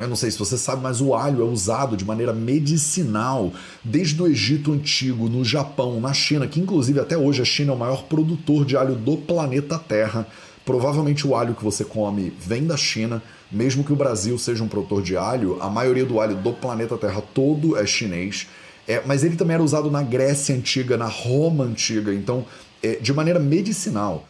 Eu 0.00 0.06
não 0.06 0.14
sei 0.14 0.30
se 0.30 0.38
você 0.38 0.56
sabe, 0.56 0.80
mas 0.80 1.00
o 1.00 1.12
alho 1.12 1.42
é 1.42 1.44
usado 1.44 1.96
de 1.96 2.04
maneira 2.04 2.32
medicinal 2.32 3.52
desde 3.82 4.22
o 4.22 4.28
Egito 4.28 4.72
Antigo, 4.72 5.28
no 5.28 5.44
Japão, 5.44 6.00
na 6.00 6.12
China, 6.12 6.46
que 6.46 6.60
inclusive 6.60 7.00
até 7.00 7.18
hoje 7.18 7.42
a 7.42 7.44
China 7.44 7.72
é 7.72 7.74
o 7.74 7.78
maior 7.78 8.04
produtor 8.04 8.64
de 8.64 8.76
alho 8.76 8.94
do 8.94 9.16
planeta 9.16 9.76
Terra. 9.76 10.24
Provavelmente 10.64 11.26
o 11.26 11.34
alho 11.34 11.52
que 11.52 11.64
você 11.64 11.84
come 11.84 12.32
vem 12.38 12.64
da 12.64 12.76
China, 12.76 13.20
mesmo 13.50 13.82
que 13.82 13.92
o 13.92 13.96
Brasil 13.96 14.38
seja 14.38 14.62
um 14.62 14.68
produtor 14.68 15.02
de 15.02 15.16
alho, 15.16 15.60
a 15.60 15.68
maioria 15.68 16.06
do 16.06 16.20
alho 16.20 16.36
do 16.36 16.52
planeta 16.52 16.96
Terra 16.96 17.20
todo 17.34 17.76
é 17.76 17.84
chinês. 17.84 18.46
É, 18.86 19.02
mas 19.04 19.24
ele 19.24 19.34
também 19.34 19.54
era 19.54 19.64
usado 19.64 19.90
na 19.90 20.04
Grécia 20.04 20.54
Antiga, 20.54 20.96
na 20.96 21.08
Roma 21.08 21.64
Antiga, 21.64 22.14
então 22.14 22.46
é, 22.80 22.94
de 23.00 23.12
maneira 23.12 23.40
medicinal. 23.40 24.28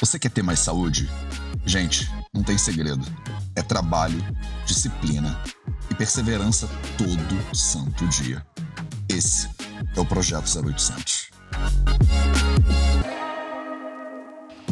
Você 0.00 0.18
quer 0.18 0.30
ter 0.30 0.42
mais 0.42 0.60
saúde? 0.60 1.06
Gente, 1.64 2.10
não 2.34 2.42
tem 2.42 2.58
segredo. 2.58 3.06
É 3.54 3.62
trabalho, 3.62 4.18
disciplina 4.66 5.40
e 5.90 5.94
perseverança 5.94 6.68
todo 6.98 7.56
santo 7.56 8.06
dia. 8.08 8.44
Esse 9.08 9.48
é 9.96 10.00
o 10.00 10.04
Projeto 10.04 10.46
0800. 10.46 11.30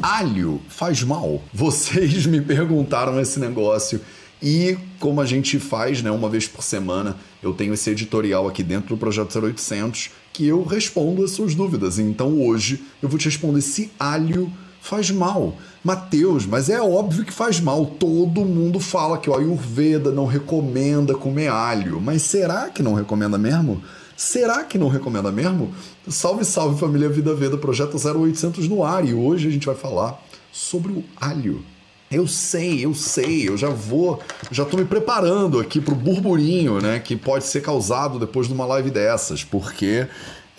Alho 0.02 0.60
faz 0.68 1.02
mal? 1.04 1.42
Vocês 1.54 2.26
me 2.26 2.40
perguntaram 2.40 3.20
esse 3.20 3.38
negócio. 3.38 4.00
E 4.42 4.76
como 4.98 5.20
a 5.20 5.26
gente 5.26 5.58
faz, 5.58 6.02
né, 6.02 6.10
uma 6.10 6.28
vez 6.28 6.48
por 6.48 6.64
semana, 6.64 7.16
eu 7.42 7.52
tenho 7.52 7.74
esse 7.74 7.90
editorial 7.90 8.48
aqui 8.48 8.62
dentro 8.62 8.96
do 8.96 8.98
Projeto 8.98 9.38
0800 9.38 10.10
que 10.32 10.46
eu 10.46 10.64
respondo 10.64 11.22
as 11.22 11.32
suas 11.32 11.54
dúvidas. 11.54 11.98
Então 11.98 12.40
hoje 12.40 12.82
eu 13.02 13.08
vou 13.08 13.18
te 13.18 13.26
responder 13.26 13.60
se 13.60 13.92
alho 13.98 14.50
faz 14.80 15.10
mal. 15.10 15.54
Mateus, 15.82 16.44
mas 16.46 16.68
é 16.68 16.80
óbvio 16.80 17.24
que 17.24 17.32
faz 17.32 17.60
mal. 17.60 17.86
Todo 17.86 18.44
mundo 18.44 18.78
fala 18.78 19.18
que 19.18 19.30
o 19.30 19.34
Ayurveda 19.34 20.10
não 20.10 20.26
recomenda 20.26 21.14
comer 21.14 21.48
alho. 21.48 22.00
Mas 22.00 22.22
será 22.22 22.68
que 22.68 22.82
não 22.82 22.94
recomenda 22.94 23.38
mesmo? 23.38 23.82
Será 24.16 24.64
que 24.64 24.76
não 24.76 24.88
recomenda 24.88 25.32
mesmo? 25.32 25.72
Salve, 26.08 26.44
salve 26.44 26.78
família 26.78 27.08
Vida 27.08 27.34
Veda, 27.34 27.56
projeto 27.56 27.96
0800 27.96 28.68
no 28.68 28.84
ar. 28.84 29.04
E 29.06 29.14
hoje 29.14 29.48
a 29.48 29.50
gente 29.50 29.66
vai 29.66 29.74
falar 29.74 30.22
sobre 30.52 30.92
o 30.92 31.04
alho. 31.18 31.64
Eu 32.10 32.26
sei, 32.26 32.84
eu 32.84 32.92
sei, 32.92 33.48
eu 33.48 33.56
já 33.56 33.68
vou, 33.68 34.18
já 34.50 34.64
tô 34.64 34.76
me 34.76 34.84
preparando 34.84 35.60
aqui 35.60 35.80
pro 35.80 35.94
burburinho, 35.94 36.80
né, 36.80 36.98
que 36.98 37.14
pode 37.14 37.44
ser 37.44 37.60
causado 37.60 38.18
depois 38.18 38.48
de 38.48 38.52
uma 38.52 38.66
live 38.66 38.90
dessas, 38.90 39.44
porque 39.44 40.08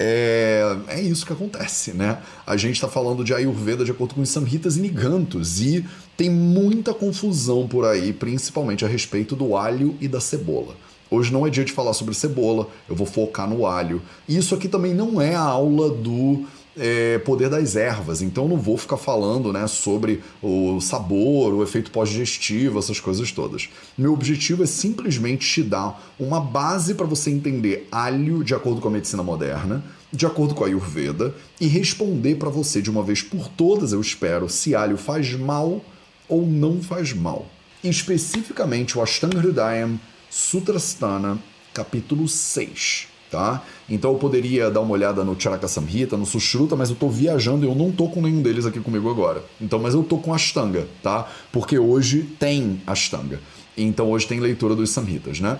é, 0.01 0.77
é 0.87 1.01
isso 1.01 1.25
que 1.25 1.33
acontece, 1.33 1.93
né? 1.93 2.17
A 2.45 2.57
gente 2.57 2.75
está 2.75 2.87
falando 2.87 3.23
de 3.23 3.33
Ayurveda 3.33 3.85
de 3.85 3.91
acordo 3.91 4.15
com 4.15 4.21
os 4.21 4.29
Samhitas 4.29 4.77
e 4.77 4.81
Nigantos 4.81 5.61
e 5.61 5.85
tem 6.17 6.29
muita 6.29 6.93
confusão 6.93 7.67
por 7.67 7.85
aí, 7.85 8.11
principalmente 8.11 8.83
a 8.83 8.87
respeito 8.87 9.35
do 9.35 9.55
alho 9.55 9.95
e 10.01 10.07
da 10.07 10.19
cebola. 10.19 10.75
Hoje 11.09 11.31
não 11.31 11.45
é 11.45 11.49
dia 11.49 11.65
de 11.65 11.73
falar 11.73 11.93
sobre 11.93 12.15
cebola, 12.15 12.67
eu 12.89 12.95
vou 12.95 13.05
focar 13.05 13.47
no 13.47 13.65
alho. 13.65 14.01
E 14.27 14.37
isso 14.37 14.55
aqui 14.55 14.67
também 14.67 14.93
não 14.93 15.21
é 15.21 15.35
a 15.35 15.41
aula 15.41 15.89
do 15.89 16.45
é, 16.77 17.17
poder 17.19 17.49
das 17.49 17.75
ervas, 17.75 18.21
então 18.21 18.47
não 18.47 18.57
vou 18.57 18.77
ficar 18.77 18.97
falando 18.97 19.51
né, 19.51 19.67
sobre 19.67 20.21
o 20.41 20.79
sabor, 20.79 21.53
o 21.53 21.63
efeito 21.63 21.91
pós-digestivo, 21.91 22.79
essas 22.79 22.99
coisas 22.99 23.31
todas. 23.31 23.69
Meu 23.97 24.13
objetivo 24.13 24.63
é 24.63 24.65
simplesmente 24.65 25.47
te 25.47 25.63
dar 25.63 26.13
uma 26.19 26.39
base 26.39 26.95
para 26.95 27.05
você 27.05 27.29
entender 27.29 27.87
alho 27.91 28.43
de 28.43 28.55
acordo 28.55 28.79
com 28.79 28.87
a 28.87 28.91
medicina 28.91 29.23
moderna, 29.23 29.83
de 30.11 30.25
acordo 30.25 30.53
com 30.55 30.63
a 30.63 30.67
Ayurveda, 30.67 31.33
e 31.59 31.67
responder 31.67 32.35
para 32.35 32.49
você 32.49 32.81
de 32.81 32.89
uma 32.89 33.03
vez 33.03 33.21
por 33.21 33.47
todas, 33.49 33.93
eu 33.93 34.01
espero, 34.01 34.49
se 34.49 34.75
alho 34.75 34.97
faz 34.97 35.33
mal 35.33 35.83
ou 36.27 36.45
não 36.45 36.81
faz 36.81 37.13
mal. 37.13 37.45
Especificamente 37.83 38.97
o 38.97 39.01
Ashtanga 39.01 39.39
Hridayam 39.39 39.99
Sutrasthana, 40.29 41.39
capítulo 41.73 42.27
6 42.27 43.10
tá? 43.31 43.63
Então 43.89 44.11
eu 44.11 44.17
poderia 44.17 44.69
dar 44.69 44.81
uma 44.81 44.91
olhada 44.91 45.23
no 45.23 45.39
Charaka 45.39 45.67
Samhita, 45.67 46.17
no 46.17 46.25
Sushruta, 46.25 46.75
mas 46.75 46.89
eu 46.89 46.95
tô 46.95 47.09
viajando 47.09 47.65
e 47.65 47.69
eu 47.69 47.73
não 47.73 47.91
tô 47.91 48.09
com 48.09 48.21
nenhum 48.21 48.41
deles 48.41 48.65
aqui 48.65 48.79
comigo 48.81 49.09
agora. 49.09 49.43
Então, 49.59 49.79
mas 49.79 49.93
eu 49.93 50.03
tô 50.03 50.17
com 50.17 50.33
Ashtanga, 50.33 50.87
tá? 51.01 51.27
Porque 51.51 51.79
hoje 51.79 52.23
tem 52.37 52.81
Ashtanga. 52.85 53.39
Então 53.77 54.11
hoje 54.11 54.27
tem 54.27 54.39
leitura 54.39 54.75
dos 54.75 54.89
Samhitas, 54.89 55.39
né? 55.39 55.57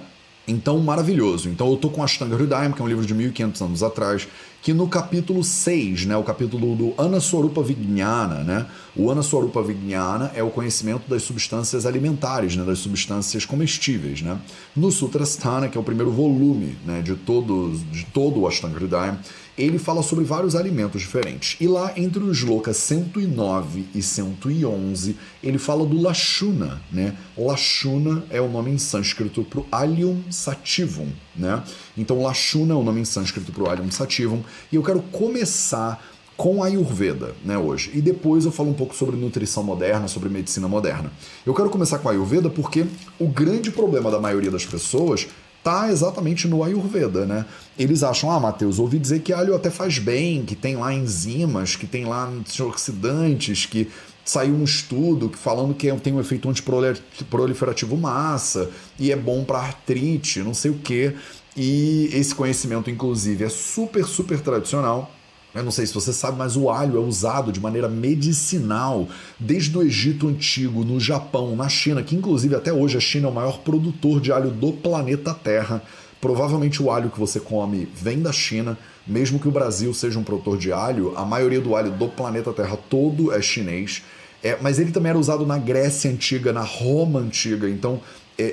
Então, 0.48 0.80
maravilhoso. 0.80 1.48
Então, 1.50 1.70
eu 1.70 1.78
tô 1.78 1.90
com 1.90 2.04
Ashtanga 2.04 2.36
Hridayam, 2.36 2.72
que 2.72 2.82
é 2.82 2.86
um 2.86 2.88
livro 2.88 3.06
de 3.06 3.14
1500 3.14 3.62
anos 3.62 3.84
atrás, 3.84 4.28
que 4.62 4.74
no 4.74 4.88
capítulo 4.88 5.44
6, 5.44 6.06
né, 6.06 6.16
o 6.16 6.24
capítulo 6.24 6.76
do 6.76 6.94
Anaswarupa 6.98 7.64
Vijnana, 7.64 8.44
né, 8.44 8.68
o 8.96 9.10
Anaswarupa 9.10 9.62
Vijnana 9.64 10.32
é 10.36 10.44
o 10.44 10.52
conhecimento 10.52 11.10
das 11.10 11.24
substâncias 11.24 11.86
alimentares, 11.86 12.56
né, 12.56 12.64
das 12.64 12.80
substâncias 12.80 13.44
comestíveis. 13.44 14.22
Né. 14.22 14.40
No 14.76 14.92
Sutrasthana, 14.92 15.68
que 15.68 15.78
é 15.78 15.82
o 15.82 15.84
primeiro 15.84 16.12
volume 16.12 16.78
né, 16.86 17.02
de, 17.02 17.16
todo, 17.16 17.76
de 17.92 18.06
todo 18.06 18.42
o 18.42 18.48
Ashtanga 18.48 18.78
Hridayam, 18.78 19.18
ele 19.58 19.78
fala 19.78 20.02
sobre 20.02 20.24
vários 20.24 20.56
alimentos 20.56 21.02
diferentes. 21.02 21.58
E 21.60 21.68
lá 21.68 21.94
entre 21.96 22.24
os 22.24 22.38
Sloka 22.38 22.74
109 22.74 23.86
e 23.94 24.02
111, 24.02 25.16
ele 25.44 25.58
fala 25.58 25.86
do 25.86 26.02
Lashuna, 26.02 26.82
né? 26.92 27.16
Lashuna 27.38 28.24
é 28.30 28.42
o 28.42 28.50
nome 28.50 28.72
em 28.72 28.78
sânscrito 28.78 29.44
para 29.44 29.60
o 29.60 29.66
Allium 29.72 30.22
sativum, 30.30 31.10
né? 31.36 31.62
Então 31.98 32.22
Lashuna 32.22 32.74
é 32.74 32.78
o 32.78 32.84
nome 32.84 33.02
em 33.02 33.06
sânscrito 33.06 33.52
para 33.52 33.64
o 33.64 33.70
Allium 33.70 33.92
sativum, 33.92 34.42
e 34.72 34.76
eu 34.76 34.84
quero 34.84 35.02
começar 35.02 36.04
com 36.38 36.64
a 36.64 36.68
Ayurveda, 36.68 37.36
né, 37.46 37.58
hoje. 37.58 37.92
E 37.94 38.02
depois 38.02 38.46
eu 38.46 38.52
falo 38.52 38.70
um 38.70 38.74
pouco 38.74 38.96
sobre 38.96 39.16
nutrição 39.16 39.64
moderna, 39.64 40.08
sobre 40.08 40.28
medicina 40.28 40.68
moderna. 40.68 41.12
Eu 41.46 41.54
quero 41.54 41.70
começar 41.70 42.00
com 42.00 42.10
a 42.10 42.12
Ayurveda 42.12 42.50
porque 42.50 42.86
o 43.20 43.28
grande 43.28 43.70
problema 43.70 44.10
da 44.10 44.20
maioria 44.20 44.50
das 44.50 44.66
pessoas 44.66 45.28
tá 45.64 45.92
exatamente 45.92 46.48
no 46.48 46.64
Ayurveda, 46.64 47.26
né? 47.26 47.46
Eles 47.78 48.02
acham, 48.02 48.32
ah, 48.32 48.40
Matheus, 48.40 48.80
ouvi 48.80 48.98
dizer 48.98 49.20
que 49.20 49.32
alho 49.32 49.54
até 49.54 49.70
faz 49.70 50.00
bem, 50.00 50.44
que 50.44 50.56
tem 50.56 50.76
lá 50.76 50.92
enzimas, 50.92 51.76
que 51.76 51.86
tem 51.86 52.06
lá 52.06 52.26
antioxidantes, 52.26 53.68
que 53.68 53.88
saiu 54.26 54.56
um 54.56 54.64
estudo 54.64 55.32
falando 55.34 55.74
que 55.74 55.92
tem 55.98 56.14
um 56.14 56.20
efeito 56.20 56.50
antiproliferativo 56.50 57.98
massa 57.98 58.70
e 59.00 59.12
é 59.12 59.16
bom 59.16 59.44
para 59.44 59.60
artrite, 59.60 60.40
não 60.40 60.54
sei 60.54 60.72
o 60.72 60.80
quê. 60.80 61.16
E 61.56 62.10
esse 62.14 62.34
conhecimento, 62.34 62.90
inclusive, 62.90 63.44
é 63.44 63.50
super, 63.50 64.06
super 64.06 64.40
tradicional 64.40 65.12
eu 65.54 65.64
não 65.64 65.72
sei 65.72 65.86
se 65.86 65.94
você 65.94 66.14
sabe, 66.14 66.38
mas 66.38 66.56
o 66.56 66.70
alho 66.70 66.96
é 66.96 67.00
usado 67.00 67.52
de 67.52 67.60
maneira 67.60 67.90
medicinal 67.90 69.08
desde 69.38 69.78
o 69.78 69.84
Egito 69.84 70.30
Antigo, 70.30 70.86
no 70.86 70.98
Japão, 70.98 71.58
na 71.58 71.68
China, 71.68 72.02
que 72.02 72.16
inclusive 72.16 72.56
até 72.56 72.72
hoje 72.72 72.98
a 72.98 73.02
China 73.02 73.28
é 73.28 73.32
o 73.32 73.34
maior 73.34 73.60
produtor 73.60 74.22
de 74.22 74.32
alho 74.32 74.50
do 74.50 74.72
planeta 74.72 75.34
Terra. 75.34 75.84
Provavelmente 76.22 76.82
o 76.82 76.90
alho 76.90 77.10
que 77.10 77.20
você 77.20 77.40
come 77.40 77.88
vem 77.94 78.22
da 78.22 78.32
China, 78.32 78.78
mesmo 79.06 79.40
que 79.40 79.48
o 79.48 79.52
Brasil 79.52 79.94
seja 79.94 80.18
um 80.18 80.24
produtor 80.24 80.58
de 80.58 80.72
alho, 80.72 81.14
a 81.18 81.26
maioria 81.26 81.60
do 81.60 81.76
alho 81.76 81.92
do 81.92 82.08
planeta 82.08 82.54
Terra 82.54 82.78
todo 82.90 83.34
é 83.34 83.42
chinês. 83.42 84.04
É, 84.42 84.58
mas 84.62 84.80
ele 84.80 84.92
também 84.92 85.10
era 85.10 85.20
usado 85.20 85.46
na 85.46 85.58
Grécia 85.58 86.10
Antiga, 86.10 86.54
na 86.54 86.64
Roma 86.64 87.20
Antiga, 87.20 87.70
então 87.70 88.00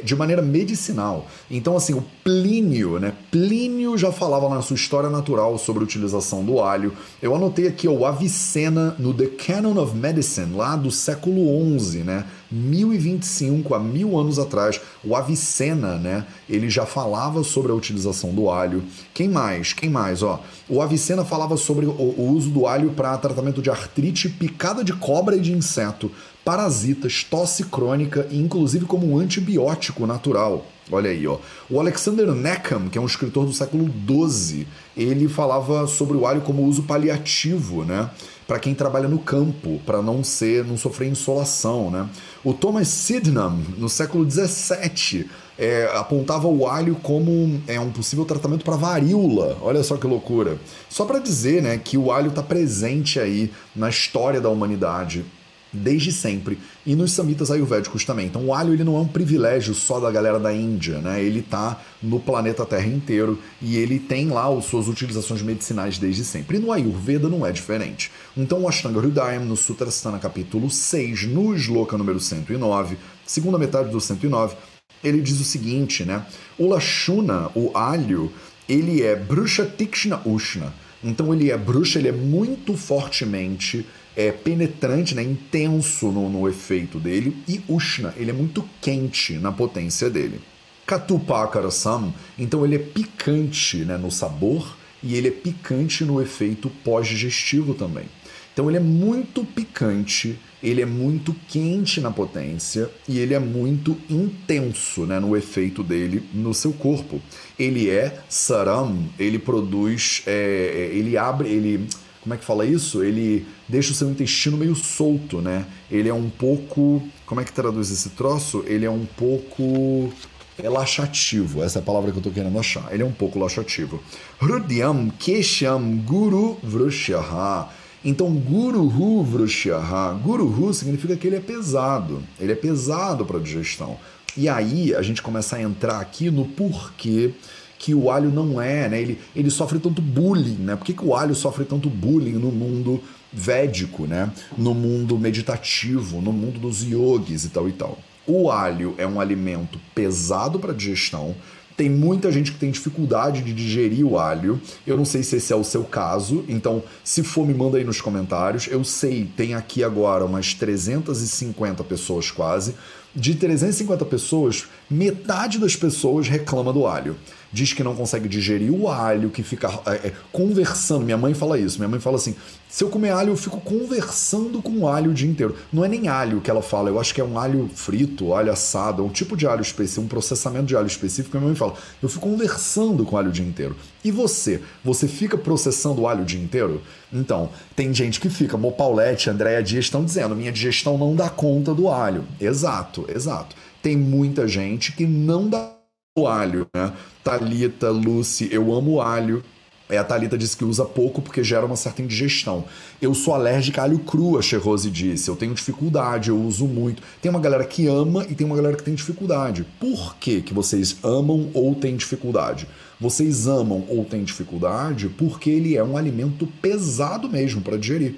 de 0.04 0.14
maneira 0.14 0.42
medicinal. 0.42 1.26
Então, 1.50 1.76
assim, 1.76 1.94
o 1.94 2.04
Plínio, 2.22 2.98
né? 2.98 3.12
Plínio 3.30 3.96
já 3.96 4.12
falava 4.12 4.48
na 4.48 4.60
sua 4.60 4.76
história 4.76 5.08
natural 5.08 5.56
sobre 5.58 5.82
a 5.82 5.84
utilização 5.84 6.44
do 6.44 6.60
alho. 6.60 6.92
Eu 7.22 7.34
anotei 7.34 7.66
aqui 7.66 7.88
o 7.88 8.04
Avicena 8.04 8.94
no 8.98 9.14
The 9.14 9.26
Canon 9.26 9.80
of 9.80 9.96
Medicine, 9.96 10.54
lá 10.54 10.76
do 10.76 10.90
século 10.90 11.78
XI, 11.78 11.98
né? 11.98 12.24
1025 12.50 13.74
a 13.74 13.78
mil 13.78 14.18
anos 14.18 14.38
atrás, 14.38 14.80
o 15.04 15.14
Avicena, 15.14 15.96
né? 15.96 16.26
Ele 16.48 16.70
já 16.70 16.86
falava 16.86 17.44
sobre 17.44 17.72
a 17.72 17.74
utilização 17.74 18.34
do 18.34 18.50
alho. 18.50 18.82
Quem 19.12 19.28
mais? 19.28 19.72
Quem 19.72 19.90
mais? 19.90 20.22
Ó, 20.22 20.42
o 20.68 20.80
Avicena 20.80 21.24
falava 21.24 21.56
sobre 21.56 21.86
o, 21.86 21.90
o 21.90 22.32
uso 22.34 22.50
do 22.50 22.66
alho 22.66 22.90
para 22.90 23.16
tratamento 23.18 23.60
de 23.60 23.70
artrite, 23.70 24.28
picada 24.28 24.82
de 24.82 24.92
cobra 24.94 25.36
e 25.36 25.40
de 25.40 25.52
inseto, 25.52 26.10
parasitas, 26.48 27.22
tosse 27.24 27.64
crônica 27.64 28.26
e 28.30 28.40
inclusive 28.40 28.86
como 28.86 29.06
um 29.06 29.18
antibiótico 29.18 30.06
natural. 30.06 30.64
Olha 30.90 31.10
aí, 31.10 31.26
ó. 31.26 31.36
O 31.68 31.78
Alexander 31.78 32.26
Neckham, 32.32 32.88
que 32.88 32.96
é 32.96 33.00
um 33.02 33.04
escritor 33.04 33.44
do 33.44 33.52
século 33.52 33.92
XII, 34.08 34.66
ele 34.96 35.28
falava 35.28 35.86
sobre 35.86 36.16
o 36.16 36.26
alho 36.26 36.40
como 36.40 36.64
uso 36.64 36.84
paliativo, 36.84 37.84
né? 37.84 38.08
Para 38.46 38.58
quem 38.58 38.74
trabalha 38.74 39.06
no 39.06 39.18
campo, 39.18 39.78
para 39.84 40.00
não 40.00 40.24
ser, 40.24 40.64
não 40.64 40.78
sofrer 40.78 41.10
insolação, 41.10 41.90
né? 41.90 42.08
O 42.42 42.54
Thomas 42.54 42.88
Sydenham, 42.88 43.58
no 43.76 43.90
século 43.90 44.26
XVII, 44.26 45.28
é, 45.58 45.90
apontava 45.96 46.48
o 46.48 46.66
alho 46.66 46.94
como 47.02 47.60
é, 47.66 47.78
um 47.78 47.90
possível 47.90 48.24
tratamento 48.24 48.64
para 48.64 48.74
varíola. 48.74 49.58
Olha 49.60 49.82
só 49.82 49.98
que 49.98 50.06
loucura. 50.06 50.56
Só 50.88 51.04
para 51.04 51.18
dizer, 51.18 51.60
né, 51.62 51.76
que 51.76 51.98
o 51.98 52.10
alho 52.10 52.28
está 52.28 52.42
presente 52.42 53.20
aí 53.20 53.52
na 53.76 53.90
história 53.90 54.40
da 54.40 54.48
humanidade 54.48 55.26
desde 55.72 56.12
sempre 56.12 56.58
e 56.86 56.94
nos 56.94 57.12
samitas 57.12 57.50
ayurvédicos 57.50 58.04
também. 58.04 58.26
Então 58.26 58.46
o 58.46 58.54
alho 58.54 58.72
ele 58.72 58.84
não 58.84 58.96
é 58.96 59.00
um 59.00 59.08
privilégio 59.08 59.74
só 59.74 60.00
da 60.00 60.10
galera 60.10 60.38
da 60.38 60.52
Índia, 60.52 60.98
né? 60.98 61.22
Ele 61.22 61.42
tá 61.42 61.80
no 62.02 62.18
planeta 62.18 62.64
Terra 62.64 62.86
inteiro 62.86 63.38
e 63.60 63.76
ele 63.76 63.98
tem 63.98 64.28
lá 64.28 64.48
as 64.48 64.64
suas 64.64 64.88
utilizações 64.88 65.42
medicinais 65.42 65.98
desde 65.98 66.24
sempre. 66.24 66.56
E 66.56 66.60
no 66.60 66.72
Ayurveda 66.72 67.28
não 67.28 67.44
é 67.44 67.52
diferente. 67.52 68.10
Então 68.36 68.62
o 68.62 68.68
Ashtanga 68.68 68.98
Hridayam 68.98 69.44
no 69.44 69.56
Sutrasthana 69.56 70.18
capítulo 70.18 70.70
6, 70.70 71.24
no 71.24 71.56
Shloka 71.58 71.98
número 71.98 72.20
109, 72.20 72.96
segunda 73.26 73.58
metade 73.58 73.90
do 73.90 74.00
109, 74.00 74.56
ele 75.04 75.20
diz 75.20 75.38
o 75.40 75.44
seguinte, 75.44 76.04
né? 76.04 76.24
O 76.58 76.66
Lashuna, 76.66 77.50
o 77.54 77.70
alho, 77.76 78.32
ele 78.68 79.02
é 79.02 79.14
Brusha 79.14 79.64
Tikshna 79.64 80.20
Ushna. 80.24 80.72
Então 81.02 81.32
ele 81.32 81.50
é 81.50 81.56
bruxa, 81.56 81.98
ele 81.98 82.08
é 82.08 82.12
muito 82.12 82.76
fortemente 82.76 83.86
é, 84.18 84.32
penetrante, 84.32 85.14
né, 85.14 85.22
intenso 85.22 86.10
no, 86.10 86.28
no 86.28 86.48
efeito 86.48 86.98
dele, 86.98 87.36
e 87.46 87.62
Ushna, 87.68 88.12
ele 88.16 88.30
é 88.30 88.34
muito 88.34 88.68
quente 88.80 89.34
na 89.34 89.52
potência 89.52 90.10
dele. 90.10 90.40
Katupakarasam, 90.84 92.12
então 92.36 92.64
ele 92.64 92.74
é 92.74 92.80
picante 92.80 93.76
né, 93.84 93.96
no 93.96 94.10
sabor 94.10 94.76
e 95.00 95.14
ele 95.14 95.28
é 95.28 95.30
picante 95.30 96.04
no 96.04 96.20
efeito 96.20 96.68
pós-digestivo 96.82 97.74
também. 97.74 98.06
Então 98.52 98.68
ele 98.68 98.78
é 98.78 98.80
muito 98.80 99.44
picante, 99.44 100.36
ele 100.60 100.82
é 100.82 100.86
muito 100.86 101.32
quente 101.46 102.00
na 102.00 102.10
potência 102.10 102.90
e 103.06 103.20
ele 103.20 103.34
é 103.34 103.38
muito 103.38 103.96
intenso 104.10 105.06
né, 105.06 105.20
no 105.20 105.36
efeito 105.36 105.84
dele 105.84 106.24
no 106.34 106.52
seu 106.52 106.72
corpo. 106.72 107.22
Ele 107.56 107.88
é 107.88 108.20
saram, 108.28 109.08
ele 109.16 109.38
produz, 109.38 110.24
é, 110.26 110.90
é 110.90 110.96
ele 110.96 111.16
abre, 111.16 111.48
ele 111.48 111.86
como 112.28 112.34
é 112.34 112.36
que 112.36 112.44
fala 112.44 112.66
isso? 112.66 113.02
Ele 113.02 113.46
deixa 113.66 113.90
o 113.90 113.94
seu 113.94 114.10
intestino 114.10 114.58
meio 114.58 114.74
solto, 114.74 115.40
né? 115.40 115.64
Ele 115.90 116.10
é 116.10 116.12
um 116.12 116.28
pouco. 116.28 117.02
Como 117.24 117.40
é 117.40 117.44
que 117.44 117.50
traduz 117.50 117.90
esse 117.90 118.10
troço? 118.10 118.62
Ele 118.66 118.84
é 118.84 118.90
um 118.90 119.06
pouco. 119.16 120.12
É 120.58 120.68
laxativo, 120.68 121.62
essa 121.62 121.78
é 121.78 121.80
a 121.80 121.84
palavra 121.84 122.10
que 122.12 122.18
eu 122.18 122.22
tô 122.22 122.30
querendo 122.30 122.58
achar. 122.58 122.92
Ele 122.92 123.02
é 123.02 123.06
um 123.06 123.12
pouco 123.12 123.38
laxativo. 123.38 124.02
Hrudyam 124.42 125.08
Kesham 125.18 125.96
Guru 126.04 126.58
Vrushaha. 126.62 127.70
Então, 128.04 128.30
Guruhu 128.34 129.22
Vrushaha. 129.22 130.12
Guruhu 130.22 130.74
significa 130.74 131.16
que 131.16 131.28
ele 131.28 131.36
é 131.36 131.40
pesado. 131.40 132.22
Ele 132.38 132.52
é 132.52 132.56
pesado 132.56 133.24
para 133.24 133.38
digestão. 133.38 133.96
E 134.36 134.48
aí 134.48 134.94
a 134.94 135.00
gente 135.00 135.22
começa 135.22 135.56
a 135.56 135.62
entrar 135.62 135.98
aqui 135.98 136.30
no 136.30 136.44
porquê 136.44 137.32
que 137.78 137.94
o 137.94 138.10
alho 138.10 138.30
não 138.30 138.60
é, 138.60 138.88
né? 138.88 139.00
Ele, 139.00 139.18
ele 139.34 139.50
sofre 139.50 139.78
tanto 139.78 140.02
bullying, 140.02 140.56
né? 140.58 140.76
Por 140.76 140.84
que, 140.84 140.92
que 140.92 141.04
o 141.04 141.14
alho 141.14 141.34
sofre 141.34 141.64
tanto 141.64 141.88
bullying 141.88 142.32
no 142.32 142.50
mundo 142.50 143.00
védico, 143.32 144.06
né? 144.06 144.30
No 144.56 144.74
mundo 144.74 145.16
meditativo, 145.18 146.20
no 146.20 146.32
mundo 146.32 146.58
dos 146.58 146.82
yogis 146.82 147.44
e 147.44 147.48
tal 147.50 147.68
e 147.68 147.72
tal. 147.72 147.98
O 148.26 148.50
alho 148.50 148.94
é 148.98 149.06
um 149.06 149.20
alimento 149.20 149.78
pesado 149.94 150.58
para 150.58 150.74
digestão. 150.74 151.34
Tem 151.76 151.88
muita 151.88 152.32
gente 152.32 152.50
que 152.50 152.58
tem 152.58 152.72
dificuldade 152.72 153.40
de 153.40 153.54
digerir 153.54 154.04
o 154.04 154.18
alho. 154.18 154.60
Eu 154.84 154.96
não 154.96 155.04
sei 155.04 155.22
se 155.22 155.36
esse 155.36 155.52
é 155.52 155.56
o 155.56 155.62
seu 155.62 155.84
caso, 155.84 156.44
então 156.48 156.82
se 157.04 157.22
for, 157.22 157.46
me 157.46 157.54
manda 157.54 157.78
aí 157.78 157.84
nos 157.84 158.00
comentários. 158.00 158.66
Eu 158.66 158.82
sei, 158.82 159.30
tem 159.36 159.54
aqui 159.54 159.84
agora 159.84 160.24
umas 160.24 160.52
350 160.54 161.84
pessoas 161.84 162.32
quase. 162.32 162.74
De 163.14 163.34
350 163.36 164.04
pessoas, 164.06 164.66
metade 164.90 165.58
das 165.58 165.76
pessoas 165.76 166.28
reclama 166.28 166.72
do 166.72 166.84
alho 166.84 167.16
diz 167.52 167.72
que 167.72 167.82
não 167.82 167.94
consegue 167.94 168.28
digerir 168.28 168.72
o 168.72 168.88
alho, 168.88 169.30
que 169.30 169.42
fica 169.42 169.68
é, 169.86 170.08
é, 170.08 170.12
conversando. 170.32 171.04
Minha 171.04 171.16
mãe 171.16 171.34
fala 171.34 171.58
isso. 171.58 171.78
Minha 171.78 171.88
mãe 171.88 172.00
fala 172.00 172.16
assim: 172.16 172.34
se 172.68 172.84
eu 172.84 172.90
comer 172.90 173.10
alho, 173.10 173.30
eu 173.30 173.36
fico 173.36 173.60
conversando 173.60 174.60
com 174.60 174.72
o 174.80 174.88
alho 174.88 175.10
o 175.10 175.14
dia 175.14 175.28
inteiro. 175.28 175.56
Não 175.72 175.84
é 175.84 175.88
nem 175.88 176.08
alho 176.08 176.40
que 176.40 176.50
ela 176.50 176.62
fala, 176.62 176.90
eu 176.90 177.00
acho 177.00 177.14
que 177.14 177.20
é 177.20 177.24
um 177.24 177.38
alho 177.38 177.70
frito, 177.74 178.34
alho 178.34 178.52
assado, 178.52 179.04
um 179.04 179.08
tipo 179.08 179.36
de 179.36 179.46
alho 179.46 179.62
específico, 179.62 180.04
um 180.04 180.08
processamento 180.08 180.66
de 180.66 180.76
alho 180.76 180.86
específico. 180.86 181.36
Minha 181.36 181.48
mãe 181.48 181.56
fala: 181.56 181.74
eu 182.02 182.08
fico 182.08 182.28
conversando 182.28 183.04
com 183.04 183.16
o 183.16 183.18
alho 183.18 183.30
o 183.30 183.32
dia 183.32 183.46
inteiro. 183.46 183.76
E 184.04 184.10
você? 184.10 184.62
Você 184.84 185.08
fica 185.08 185.36
processando 185.36 186.02
o 186.02 186.08
alho 186.08 186.22
o 186.22 186.26
dia 186.26 186.40
inteiro? 186.40 186.82
Então, 187.12 187.50
tem 187.74 187.92
gente 187.92 188.20
que 188.20 188.28
fica. 188.28 188.56
Mo 188.56 188.72
Paulette, 188.72 189.30
Andréia 189.30 189.62
Dias 189.62 189.86
estão 189.86 190.04
dizendo: 190.04 190.36
minha 190.36 190.52
digestão 190.52 190.98
não 190.98 191.16
dá 191.16 191.30
conta 191.30 191.74
do 191.74 191.88
alho. 191.88 192.24
Exato, 192.40 193.06
exato. 193.08 193.56
Tem 193.82 193.96
muita 193.96 194.46
gente 194.46 194.92
que 194.92 195.06
não 195.06 195.48
dá 195.48 195.77
o 196.20 196.28
alho, 196.28 196.66
né? 196.74 196.92
Talita, 197.22 197.90
Lucy, 197.90 198.48
eu 198.50 198.74
amo 198.74 199.00
alho. 199.00 199.42
É, 199.88 199.96
a 199.96 200.04
Thalita 200.04 200.36
disse 200.36 200.56
que 200.56 200.64
usa 200.64 200.84
pouco 200.84 201.22
porque 201.22 201.42
gera 201.42 201.64
uma 201.64 201.76
certa 201.76 202.02
indigestão. 202.02 202.64
Eu 203.00 203.14
sou 203.14 203.34
alérgica 203.34 203.80
a 203.80 203.84
alho 203.84 203.98
cru, 204.00 204.38
a 204.38 204.42
Cherose 204.42 204.90
disse. 204.90 205.30
Eu 205.30 205.36
tenho 205.36 205.54
dificuldade, 205.54 206.28
eu 206.28 206.38
uso 206.38 206.66
muito. 206.66 207.02
Tem 207.22 207.30
uma 207.30 207.40
galera 207.40 207.64
que 207.64 207.86
ama 207.86 208.26
e 208.28 208.34
tem 208.34 208.46
uma 208.46 208.56
galera 208.56 208.76
que 208.76 208.82
tem 208.82 208.94
dificuldade. 208.94 209.64
Por 209.80 210.16
que, 210.16 210.42
que 210.42 210.52
vocês 210.52 210.98
amam 211.02 211.48
ou 211.54 211.74
têm 211.74 211.96
dificuldade? 211.96 212.68
Vocês 213.00 213.46
amam 213.46 213.84
ou 213.88 214.04
têm 214.04 214.24
dificuldade 214.24 215.08
porque 215.08 215.48
ele 215.48 215.74
é 215.74 215.82
um 215.82 215.96
alimento 215.96 216.46
pesado 216.60 217.28
mesmo 217.28 217.62
para 217.62 217.78
digerir. 217.78 218.16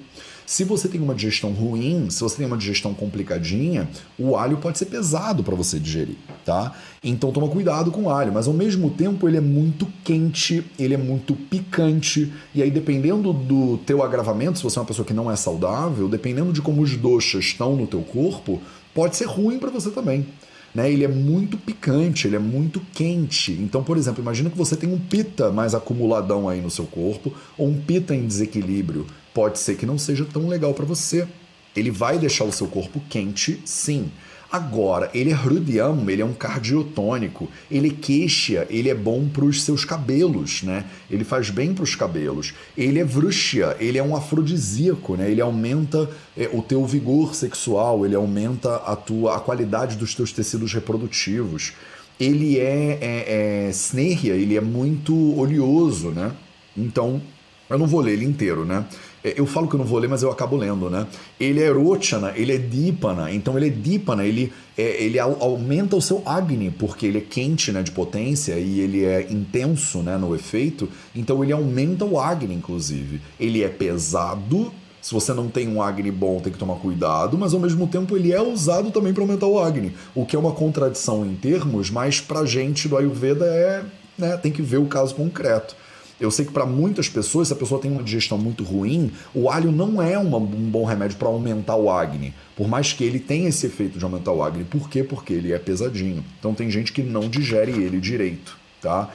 Se 0.51 0.65
você 0.65 0.89
tem 0.89 0.99
uma 0.99 1.15
digestão 1.15 1.51
ruim, 1.51 2.09
se 2.09 2.19
você 2.19 2.35
tem 2.35 2.45
uma 2.45 2.57
digestão 2.57 2.93
complicadinha, 2.93 3.87
o 4.19 4.35
alho 4.35 4.57
pode 4.57 4.77
ser 4.77 4.87
pesado 4.87 5.45
para 5.45 5.55
você 5.55 5.79
digerir, 5.79 6.17
tá? 6.43 6.75
Então 7.01 7.31
toma 7.31 7.47
cuidado 7.47 7.89
com 7.89 8.03
o 8.03 8.09
alho, 8.09 8.33
mas 8.33 8.49
ao 8.49 8.53
mesmo 8.53 8.89
tempo 8.89 9.29
ele 9.29 9.37
é 9.37 9.41
muito 9.41 9.87
quente, 10.03 10.65
ele 10.77 10.93
é 10.93 10.97
muito 10.97 11.35
picante, 11.35 12.33
e 12.53 12.61
aí 12.61 12.69
dependendo 12.69 13.31
do 13.31 13.77
teu 13.85 14.03
agravamento, 14.03 14.57
se 14.57 14.63
você 14.65 14.77
é 14.77 14.81
uma 14.81 14.87
pessoa 14.87 15.05
que 15.05 15.13
não 15.13 15.31
é 15.31 15.37
saudável, 15.37 16.09
dependendo 16.09 16.51
de 16.51 16.61
como 16.61 16.81
os 16.81 16.97
doxas 16.97 17.45
estão 17.45 17.77
no 17.77 17.87
teu 17.87 18.01
corpo, 18.01 18.59
pode 18.93 19.15
ser 19.15 19.29
ruim 19.29 19.57
para 19.57 19.69
você 19.69 19.89
também. 19.89 20.27
Né, 20.75 20.89
ele 20.89 21.03
é 21.03 21.07
muito 21.07 21.57
picante, 21.57 22.27
ele 22.27 22.37
é 22.37 22.39
muito 22.39 22.81
quente. 22.93 23.51
Então, 23.53 23.83
por 23.83 23.97
exemplo, 23.97 24.21
imagina 24.21 24.49
que 24.49 24.57
você 24.57 24.75
tem 24.75 24.91
um 24.91 24.97
pita 24.97 25.51
mais 25.51 25.75
acumuladão 25.75 26.47
aí 26.47 26.61
no 26.61 26.69
seu 26.69 26.85
corpo, 26.85 27.33
ou 27.57 27.67
um 27.67 27.77
pita 27.81 28.15
em 28.15 28.25
desequilíbrio 28.25 29.05
pode 29.33 29.59
ser 29.59 29.75
que 29.75 29.85
não 29.85 29.97
seja 29.97 30.25
tão 30.25 30.47
legal 30.47 30.73
para 30.73 30.85
você. 30.85 31.27
Ele 31.75 31.91
vai 31.91 32.17
deixar 32.17 32.43
o 32.43 32.51
seu 32.51 32.67
corpo 32.67 33.01
quente, 33.09 33.61
sim. 33.65 34.11
Agora, 34.51 35.09
ele 35.13 35.31
é 35.31 35.33
hrudyam, 35.33 36.09
ele 36.09 36.21
é 36.21 36.25
um 36.25 36.33
cardiotônico, 36.33 37.49
ele 37.71 37.89
queixa, 37.89 38.67
ele 38.69 38.89
é 38.89 38.93
bom 38.93 39.29
para 39.29 39.45
os 39.45 39.63
seus 39.63 39.85
cabelos, 39.85 40.61
né? 40.61 40.83
Ele 41.09 41.23
faz 41.23 41.49
bem 41.49 41.73
para 41.73 41.85
os 41.85 41.95
cabelos. 41.95 42.53
Ele 42.77 42.99
é 42.99 43.03
vrushya, 43.05 43.77
ele 43.79 43.97
é 43.97 44.03
um 44.03 44.13
afrodisíaco, 44.13 45.15
né? 45.15 45.31
Ele 45.31 45.39
aumenta 45.39 46.09
é, 46.35 46.49
o 46.51 46.61
teu 46.61 46.85
vigor 46.85 47.33
sexual, 47.33 48.05
ele 48.05 48.13
aumenta 48.13 48.75
a 48.75 48.93
tua 48.93 49.37
a 49.37 49.39
qualidade 49.39 49.95
dos 49.95 50.13
teus 50.13 50.33
tecidos 50.33 50.73
reprodutivos. 50.73 51.71
Ele 52.19 52.59
é, 52.59 52.97
é, 53.01 53.69
é 53.69 54.31
ele 54.35 54.57
é 54.57 54.61
muito 54.61 55.15
oleoso, 55.39 56.09
né? 56.09 56.33
Então, 56.75 57.21
eu 57.69 57.79
não 57.79 57.87
vou 57.87 58.01
ler 58.01 58.13
ele 58.13 58.25
inteiro, 58.25 58.65
né? 58.65 58.85
É, 59.23 59.35
eu 59.37 59.45
falo 59.45 59.67
que 59.67 59.75
eu 59.75 59.77
não 59.77 59.85
vou 59.85 59.99
ler, 59.99 60.07
mas 60.07 60.23
eu 60.23 60.31
acabo 60.31 60.55
lendo, 60.55 60.89
né? 60.89 61.05
Ele 61.39 61.61
é 61.61 61.69
Rochana, 61.69 62.33
ele 62.35 62.53
é 62.53 62.57
Dipana, 62.57 63.31
então 63.31 63.55
ele 63.57 63.67
é 63.67 63.69
Dipana, 63.69 64.25
ele, 64.25 64.51
é, 64.77 65.03
ele 65.03 65.19
aumenta 65.19 65.95
o 65.95 66.01
seu 66.01 66.23
Agni, 66.25 66.71
porque 66.71 67.05
ele 67.05 67.19
é 67.19 67.21
quente 67.21 67.71
né, 67.71 67.83
de 67.83 67.91
potência 67.91 68.53
e 68.53 68.79
ele 68.79 69.05
é 69.05 69.31
intenso 69.31 69.99
né, 69.99 70.17
no 70.17 70.33
efeito, 70.35 70.89
então 71.15 71.43
ele 71.43 71.53
aumenta 71.53 72.05
o 72.05 72.19
Agni, 72.19 72.55
inclusive. 72.55 73.21
Ele 73.39 73.63
é 73.63 73.69
pesado, 73.69 74.71
se 75.01 75.13
você 75.13 75.33
não 75.33 75.47
tem 75.47 75.67
um 75.67 75.81
Agni 75.81 76.11
bom, 76.11 76.39
tem 76.39 76.51
que 76.51 76.59
tomar 76.59 76.75
cuidado, 76.75 77.37
mas 77.37 77.53
ao 77.53 77.59
mesmo 77.59 77.87
tempo 77.87 78.15
ele 78.15 78.31
é 78.31 78.41
usado 78.41 78.91
também 78.91 79.13
para 79.13 79.23
aumentar 79.23 79.47
o 79.47 79.59
Agni, 79.59 79.93
o 80.15 80.25
que 80.25 80.35
é 80.35 80.39
uma 80.39 80.51
contradição 80.51 81.25
em 81.25 81.35
termos, 81.35 81.89
mas 81.89 82.19
pra 82.19 82.45
gente 82.45 82.87
do 82.87 82.97
Ayurveda 82.97 83.45
é. 83.45 83.83
Né, 84.17 84.37
tem 84.37 84.51
que 84.51 84.61
ver 84.61 84.77
o 84.77 84.85
caso 84.85 85.15
concreto. 85.15 85.75
Eu 86.21 86.29
sei 86.29 86.45
que 86.45 86.51
para 86.51 86.67
muitas 86.67 87.09
pessoas, 87.09 87.47
se 87.47 87.53
a 87.53 87.57
pessoa 87.57 87.81
tem 87.81 87.91
uma 87.91 88.03
digestão 88.03 88.37
muito 88.37 88.63
ruim, 88.63 89.11
o 89.33 89.49
alho 89.49 89.71
não 89.71 89.99
é 89.99 90.19
uma, 90.19 90.37
um 90.37 90.69
bom 90.69 90.85
remédio 90.85 91.17
para 91.17 91.27
aumentar 91.27 91.75
o 91.75 91.89
acne. 91.89 92.31
Por 92.55 92.67
mais 92.67 92.93
que 92.93 93.03
ele 93.03 93.19
tenha 93.19 93.49
esse 93.49 93.65
efeito 93.65 93.97
de 93.97 94.05
aumentar 94.05 94.31
o 94.31 94.43
acne. 94.43 94.63
Por 94.63 94.87
quê? 94.87 95.03
Porque 95.03 95.33
ele 95.33 95.51
é 95.51 95.57
pesadinho. 95.57 96.23
Então 96.39 96.53
tem 96.53 96.69
gente 96.69 96.93
que 96.93 97.01
não 97.01 97.27
digere 97.27 97.71
ele 97.71 97.99
direito, 97.99 98.55
tá? 98.79 99.09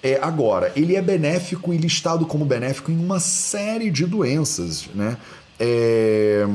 É, 0.00 0.20
agora, 0.22 0.72
ele 0.76 0.94
é 0.94 1.02
benéfico 1.02 1.74
e 1.74 1.76
listado 1.76 2.26
como 2.26 2.44
benéfico 2.44 2.92
em 2.92 2.98
uma 2.98 3.18
série 3.18 3.90
de 3.90 4.06
doenças, 4.06 4.88
né? 4.94 5.16
É, 5.58 6.46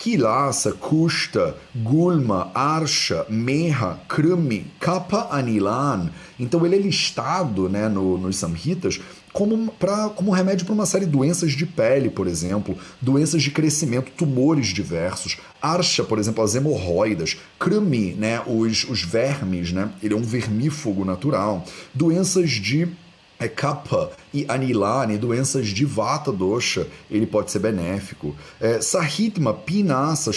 Kilasa, 0.00 0.72
Kusta, 0.72 1.54
Gulma, 1.74 2.50
Arsha, 2.54 3.26
Meha, 3.28 3.98
Krumi, 4.08 4.66
Kappa 4.80 5.28
Anilan. 5.30 6.08
Então 6.38 6.64
ele 6.64 6.76
é 6.76 6.78
listado 6.78 7.68
né, 7.68 7.86
no, 7.86 8.16
nos 8.16 8.36
Samhitas 8.36 8.98
como, 9.32 9.70
pra, 9.72 10.08
como 10.10 10.30
remédio 10.30 10.66
para 10.66 10.74
uma 10.74 10.86
série 10.86 11.06
de 11.06 11.12
doenças 11.12 11.52
de 11.52 11.66
pele, 11.66 12.10
por 12.10 12.26
exemplo, 12.26 12.76
doenças 13.00 13.42
de 13.42 13.50
crescimento, 13.50 14.10
tumores 14.16 14.68
diversos. 14.68 15.38
Arsha, 15.60 16.02
por 16.02 16.18
exemplo, 16.18 16.42
as 16.42 16.54
hemorroidas. 16.54 17.36
Krumi, 17.58 18.14
né, 18.14 18.42
os, 18.46 18.84
os 18.84 19.02
vermes, 19.02 19.72
né, 19.72 19.90
ele 20.02 20.14
é 20.14 20.16
um 20.16 20.22
vermífugo 20.22 21.04
natural. 21.04 21.64
Doenças 21.94 22.50
de 22.50 22.88
é 23.40 23.48
kapha 23.48 24.10
e 24.34 24.44
anilane, 24.46 25.16
doenças 25.16 25.68
de 25.68 25.86
vata 25.86 26.30
dosha, 26.30 26.86
ele 27.10 27.26
pode 27.26 27.50
ser 27.50 27.58
benéfico. 27.58 28.36
É, 28.60 28.82
sahitma, 28.82 29.54
pinasa, 29.54 30.30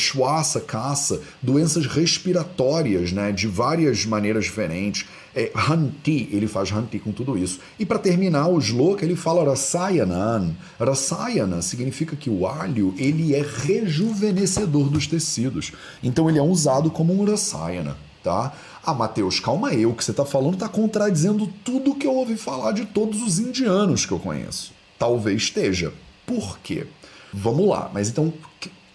kasa, 0.66 1.22
doenças 1.42 1.86
respiratórias, 1.86 3.12
né, 3.12 3.34
de 3.34 3.46
várias 3.46 4.06
maneiras 4.06 4.46
diferentes. 4.46 5.06
É, 5.36 5.52
hanti, 5.56 6.30
ele 6.32 6.48
faz 6.48 6.72
hanti 6.72 7.00
com 7.00 7.12
tudo 7.12 7.38
isso. 7.38 7.60
E 7.80 7.86
para 7.86 7.98
terminar, 7.98 8.48
o 8.48 8.62
shloka, 8.62 9.04
ele 9.04 9.16
fala 9.16 9.44
rasayanan. 9.44 10.56
Rasayana 10.80 11.62
significa 11.62 12.16
que 12.16 12.30
o 12.30 12.46
alho, 12.46 12.94
ele 12.98 13.34
é 13.34 13.42
rejuvenescedor 13.42 14.90
dos 14.90 15.08
tecidos. 15.08 15.72
Então 16.04 16.30
ele 16.30 16.38
é 16.38 16.44
usado 16.44 16.92
como 16.92 17.20
um 17.20 17.26
rasayana, 17.26 17.98
tá? 18.24 18.54
Ah, 18.86 18.94
Mateus, 18.94 19.40
calma 19.40 19.70
aí, 19.70 19.86
o 19.86 19.94
que 19.94 20.04
você 20.04 20.12
está 20.12 20.26
falando 20.26 20.56
está 20.56 20.70
contradizendo 20.70 21.48
tudo 21.64 21.96
que 21.96 22.06
eu 22.06 22.14
ouvi 22.14 22.36
falar 22.36 22.74
de 22.74 22.86
todos 22.86 23.22
os 23.24 23.40
indianos 23.40 24.06
que 24.06 24.12
eu 24.12 24.20
conheço. 24.20 24.72
Talvez 25.00 25.44
esteja. 25.44 25.94
Por 26.26 26.60
quê? 26.60 26.86
Vamos 27.34 27.68
lá, 27.68 27.90
mas 27.94 28.10
então, 28.10 28.32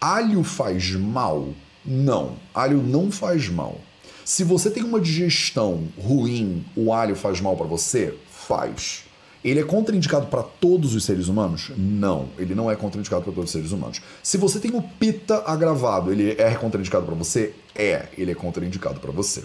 alho 0.00 0.44
faz 0.44 0.92
mal? 0.92 1.48
Não, 1.84 2.36
alho 2.54 2.82
não 2.82 3.10
faz 3.10 3.48
mal. 3.48 3.80
Se 4.28 4.44
você 4.44 4.68
tem 4.70 4.82
uma 4.82 5.00
digestão 5.00 5.88
ruim, 5.98 6.62
o 6.76 6.92
alho 6.92 7.16
faz 7.16 7.40
mal 7.40 7.56
para 7.56 7.66
você? 7.66 8.14
Faz. 8.30 9.04
Ele 9.42 9.58
é 9.58 9.64
contraindicado 9.64 10.26
para 10.26 10.42
todos 10.42 10.94
os 10.94 11.02
seres 11.06 11.28
humanos? 11.28 11.72
Não, 11.78 12.28
ele 12.38 12.54
não 12.54 12.70
é 12.70 12.76
contraindicado 12.76 13.22
para 13.22 13.32
todos 13.32 13.48
os 13.48 13.52
seres 13.52 13.72
humanos. 13.72 14.02
Se 14.22 14.36
você 14.36 14.60
tem 14.60 14.70
o 14.76 14.82
pita 14.82 15.42
agravado, 15.46 16.12
ele 16.12 16.32
é 16.32 16.54
contraindicado 16.56 17.06
para 17.06 17.14
você? 17.14 17.54
É, 17.74 18.08
ele 18.18 18.30
é 18.30 18.34
contraindicado 18.34 19.00
para 19.00 19.10
você. 19.10 19.44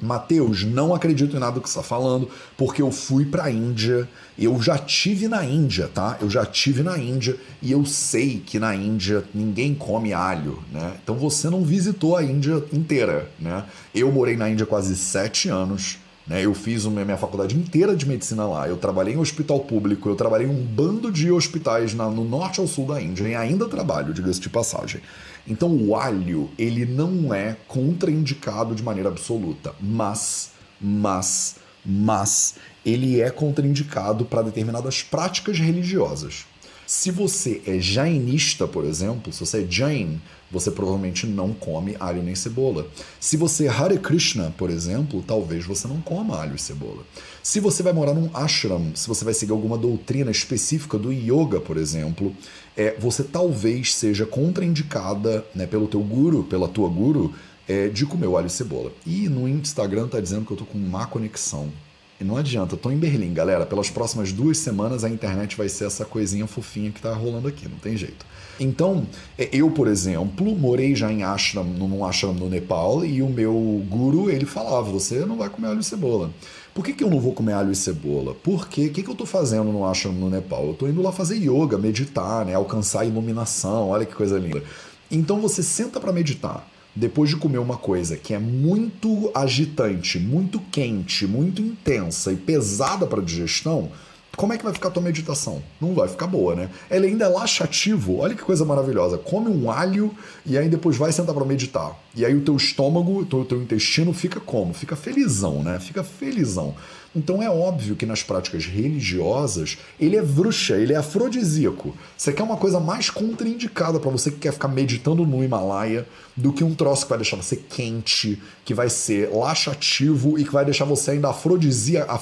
Mateus, 0.00 0.64
não 0.64 0.94
acredito 0.94 1.36
em 1.36 1.40
nada 1.40 1.60
que 1.60 1.68
você 1.68 1.78
está 1.78 1.88
falando, 1.88 2.28
porque 2.56 2.80
eu 2.80 2.90
fui 2.90 3.24
para 3.24 3.44
a 3.44 3.50
Índia, 3.50 4.08
eu 4.38 4.60
já 4.62 4.78
tive 4.78 5.26
na 5.28 5.44
Índia, 5.44 5.88
tá? 5.88 6.16
Eu 6.20 6.30
já 6.30 6.46
tive 6.46 6.82
na 6.82 6.96
Índia 6.98 7.36
e 7.60 7.72
eu 7.72 7.84
sei 7.84 8.42
que 8.44 8.58
na 8.58 8.74
Índia 8.74 9.24
ninguém 9.34 9.74
come 9.74 10.12
alho, 10.12 10.62
né? 10.72 10.94
Então 11.02 11.16
você 11.16 11.50
não 11.50 11.64
visitou 11.64 12.16
a 12.16 12.22
Índia 12.22 12.62
inteira, 12.72 13.30
né? 13.38 13.64
Eu 13.94 14.12
morei 14.12 14.36
na 14.36 14.48
Índia 14.48 14.66
quase 14.66 14.96
sete 14.96 15.48
anos, 15.48 15.98
né? 16.28 16.44
Eu 16.44 16.54
fiz 16.54 16.84
uma, 16.84 17.04
minha 17.04 17.16
faculdade 17.16 17.56
inteira 17.56 17.96
de 17.96 18.06
medicina 18.06 18.46
lá, 18.46 18.68
eu 18.68 18.76
trabalhei 18.76 19.14
em 19.14 19.18
hospital 19.18 19.60
público, 19.60 20.08
eu 20.08 20.14
trabalhei 20.14 20.46
em 20.46 20.50
um 20.50 20.62
bando 20.62 21.10
de 21.10 21.32
hospitais 21.32 21.94
na, 21.94 22.08
no 22.10 22.24
norte 22.24 22.60
ao 22.60 22.66
sul 22.66 22.86
da 22.86 23.00
Índia 23.00 23.26
e 23.26 23.34
ainda 23.34 23.66
trabalho, 23.66 24.12
diga-se 24.12 24.40
de 24.40 24.50
passagem. 24.50 25.00
Então 25.46 25.74
o 25.74 25.96
alho, 25.96 26.50
ele 26.58 26.84
não 26.84 27.32
é 27.32 27.56
contraindicado 27.66 28.74
de 28.74 28.82
maneira 28.82 29.08
absoluta, 29.08 29.74
mas, 29.80 30.50
mas, 30.78 31.56
mas, 31.84 32.56
ele 32.84 33.20
é 33.20 33.30
contraindicado 33.30 34.26
para 34.26 34.42
determinadas 34.42 35.02
práticas 35.02 35.58
religiosas. 35.58 36.44
Se 36.90 37.10
você 37.10 37.60
é 37.66 37.78
jainista, 37.78 38.66
por 38.66 38.82
exemplo, 38.82 39.30
se 39.30 39.40
você 39.40 39.62
é 39.62 39.66
Jain, 39.68 40.18
você 40.50 40.70
provavelmente 40.70 41.26
não 41.26 41.52
come 41.52 41.94
alho 42.00 42.22
nem 42.22 42.34
cebola. 42.34 42.86
Se 43.20 43.36
você 43.36 43.66
é 43.66 43.68
Hare 43.68 43.98
Krishna, 43.98 44.54
por 44.56 44.70
exemplo, 44.70 45.22
talvez 45.22 45.66
você 45.66 45.86
não 45.86 46.00
coma 46.00 46.40
alho 46.40 46.56
e 46.56 46.58
cebola. 46.58 47.04
Se 47.42 47.60
você 47.60 47.82
vai 47.82 47.92
morar 47.92 48.14
num 48.14 48.34
ashram, 48.34 48.92
se 48.94 49.06
você 49.06 49.22
vai 49.22 49.34
seguir 49.34 49.52
alguma 49.52 49.76
doutrina 49.76 50.30
específica 50.30 50.96
do 50.96 51.12
yoga, 51.12 51.60
por 51.60 51.76
exemplo, 51.76 52.34
é, 52.74 52.96
você 52.98 53.22
talvez 53.22 53.94
seja 53.94 54.24
contraindicada 54.24 55.44
né, 55.54 55.66
pelo 55.66 55.88
teu 55.88 56.00
guru, 56.00 56.44
pela 56.44 56.68
tua 56.68 56.88
guru, 56.88 57.34
é, 57.68 57.88
de 57.88 58.06
comer 58.06 58.34
alho 58.34 58.46
e 58.46 58.50
cebola. 58.50 58.90
E 59.04 59.28
no 59.28 59.46
Instagram 59.46 60.08
tá 60.08 60.20
dizendo 60.20 60.46
que 60.46 60.52
eu 60.52 60.56
tô 60.56 60.64
com 60.64 60.78
má 60.78 61.04
conexão. 61.04 61.70
E 62.20 62.24
não 62.24 62.36
adianta, 62.36 62.74
eu 62.74 62.78
tô 62.78 62.90
em 62.90 62.96
Berlim, 62.96 63.32
galera. 63.32 63.64
Pelas 63.64 63.90
próximas 63.90 64.32
duas 64.32 64.58
semanas 64.58 65.04
a 65.04 65.08
internet 65.08 65.56
vai 65.56 65.68
ser 65.68 65.84
essa 65.84 66.04
coisinha 66.04 66.48
fofinha 66.48 66.90
que 66.90 67.00
tá 67.00 67.12
rolando 67.14 67.46
aqui, 67.46 67.68
não 67.68 67.78
tem 67.78 67.96
jeito. 67.96 68.26
Então, 68.58 69.06
eu, 69.52 69.70
por 69.70 69.86
exemplo, 69.86 70.56
morei 70.56 70.96
já 70.96 71.12
em 71.12 71.22
ashram, 71.22 71.62
num 71.62 72.04
ashram 72.04 72.34
no 72.34 72.48
Nepal 72.48 73.04
e 73.04 73.22
o 73.22 73.28
meu 73.28 73.54
guru, 73.88 74.28
ele 74.28 74.44
falava, 74.44 74.90
você 74.90 75.24
não 75.24 75.36
vai 75.36 75.48
comer 75.48 75.68
alho 75.68 75.78
e 75.78 75.84
cebola. 75.84 76.30
Por 76.74 76.84
que, 76.84 76.92
que 76.92 77.04
eu 77.04 77.10
não 77.10 77.20
vou 77.20 77.32
comer 77.32 77.52
alho 77.52 77.70
e 77.70 77.76
cebola? 77.76 78.34
Porque 78.34 78.86
o 78.86 78.92
que, 78.92 79.04
que 79.04 79.08
eu 79.08 79.12
estou 79.12 79.26
fazendo 79.26 79.70
no 79.70 79.84
ashram 79.84 80.12
no 80.12 80.28
Nepal? 80.28 80.64
Eu 80.64 80.72
estou 80.72 80.88
indo 80.88 81.00
lá 81.00 81.12
fazer 81.12 81.36
yoga, 81.36 81.78
meditar, 81.78 82.44
né? 82.44 82.54
alcançar 82.54 83.02
a 83.02 83.04
iluminação, 83.04 83.90
olha 83.90 84.04
que 84.04 84.14
coisa 84.14 84.36
linda. 84.36 84.62
Então 85.08 85.40
você 85.40 85.62
senta 85.62 86.00
para 86.00 86.12
meditar 86.12 86.66
depois 86.98 87.30
de 87.30 87.36
comer 87.36 87.58
uma 87.58 87.76
coisa 87.76 88.16
que 88.16 88.34
é 88.34 88.38
muito 88.38 89.30
agitante, 89.32 90.18
muito 90.18 90.58
quente, 90.72 91.26
muito 91.26 91.62
intensa 91.62 92.32
e 92.32 92.36
pesada 92.36 93.06
para 93.06 93.22
digestão, 93.22 93.90
como 94.36 94.52
é 94.52 94.58
que 94.58 94.64
vai 94.64 94.72
ficar 94.72 94.88
a 94.88 94.90
tua 94.92 95.02
meditação? 95.02 95.62
Não 95.80 95.94
vai 95.94 96.08
ficar 96.08 96.26
boa, 96.26 96.54
né? 96.54 96.70
Ela 96.88 97.06
ainda 97.06 97.24
é 97.24 97.28
laxativo. 97.28 98.18
Olha 98.18 98.36
que 98.36 98.42
coisa 98.42 98.64
maravilhosa. 98.64 99.18
Come 99.18 99.48
um 99.48 99.68
alho 99.68 100.14
e 100.46 100.56
aí 100.56 100.68
depois 100.68 100.96
vai 100.96 101.10
sentar 101.10 101.34
para 101.34 101.44
meditar. 101.44 101.96
E 102.14 102.24
aí 102.24 102.34
o 102.34 102.40
teu 102.40 102.56
estômago, 102.56 103.20
o 103.20 103.44
teu, 103.44 103.60
intestino 103.60 104.12
fica 104.12 104.38
como? 104.38 104.72
Fica 104.72 104.94
felizão, 104.94 105.62
né? 105.62 105.80
Fica 105.80 106.04
felizão. 106.04 106.74
Então 107.18 107.42
é 107.42 107.50
óbvio 107.50 107.96
que 107.96 108.06
nas 108.06 108.22
práticas 108.22 108.64
religiosas 108.64 109.76
ele 109.98 110.16
é 110.16 110.22
bruxa, 110.22 110.76
ele 110.76 110.92
é 110.92 110.96
afrodisíaco. 110.96 111.92
Você 112.16 112.32
quer 112.32 112.44
uma 112.44 112.56
coisa 112.56 112.78
mais 112.78 113.10
contraindicada 113.10 113.98
para 113.98 114.08
você 114.08 114.30
que 114.30 114.38
quer 114.38 114.52
ficar 114.52 114.68
meditando 114.68 115.26
no 115.26 115.42
Himalaia 115.42 116.06
do 116.36 116.52
que 116.52 116.62
um 116.62 116.76
troço 116.76 117.02
que 117.02 117.10
vai 117.10 117.18
deixar 117.18 117.36
você 117.36 117.56
quente, 117.56 118.40
que 118.64 118.72
vai 118.72 118.88
ser 118.88 119.34
laxativo 119.34 120.38
e 120.38 120.44
que 120.44 120.52
vai 120.52 120.64
deixar 120.64 120.84
você 120.84 121.10
ainda 121.10 121.30
afrodisia. 121.30 122.06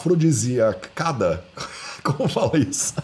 Como 2.02 2.26
fala 2.26 2.56
isso? 2.56 2.94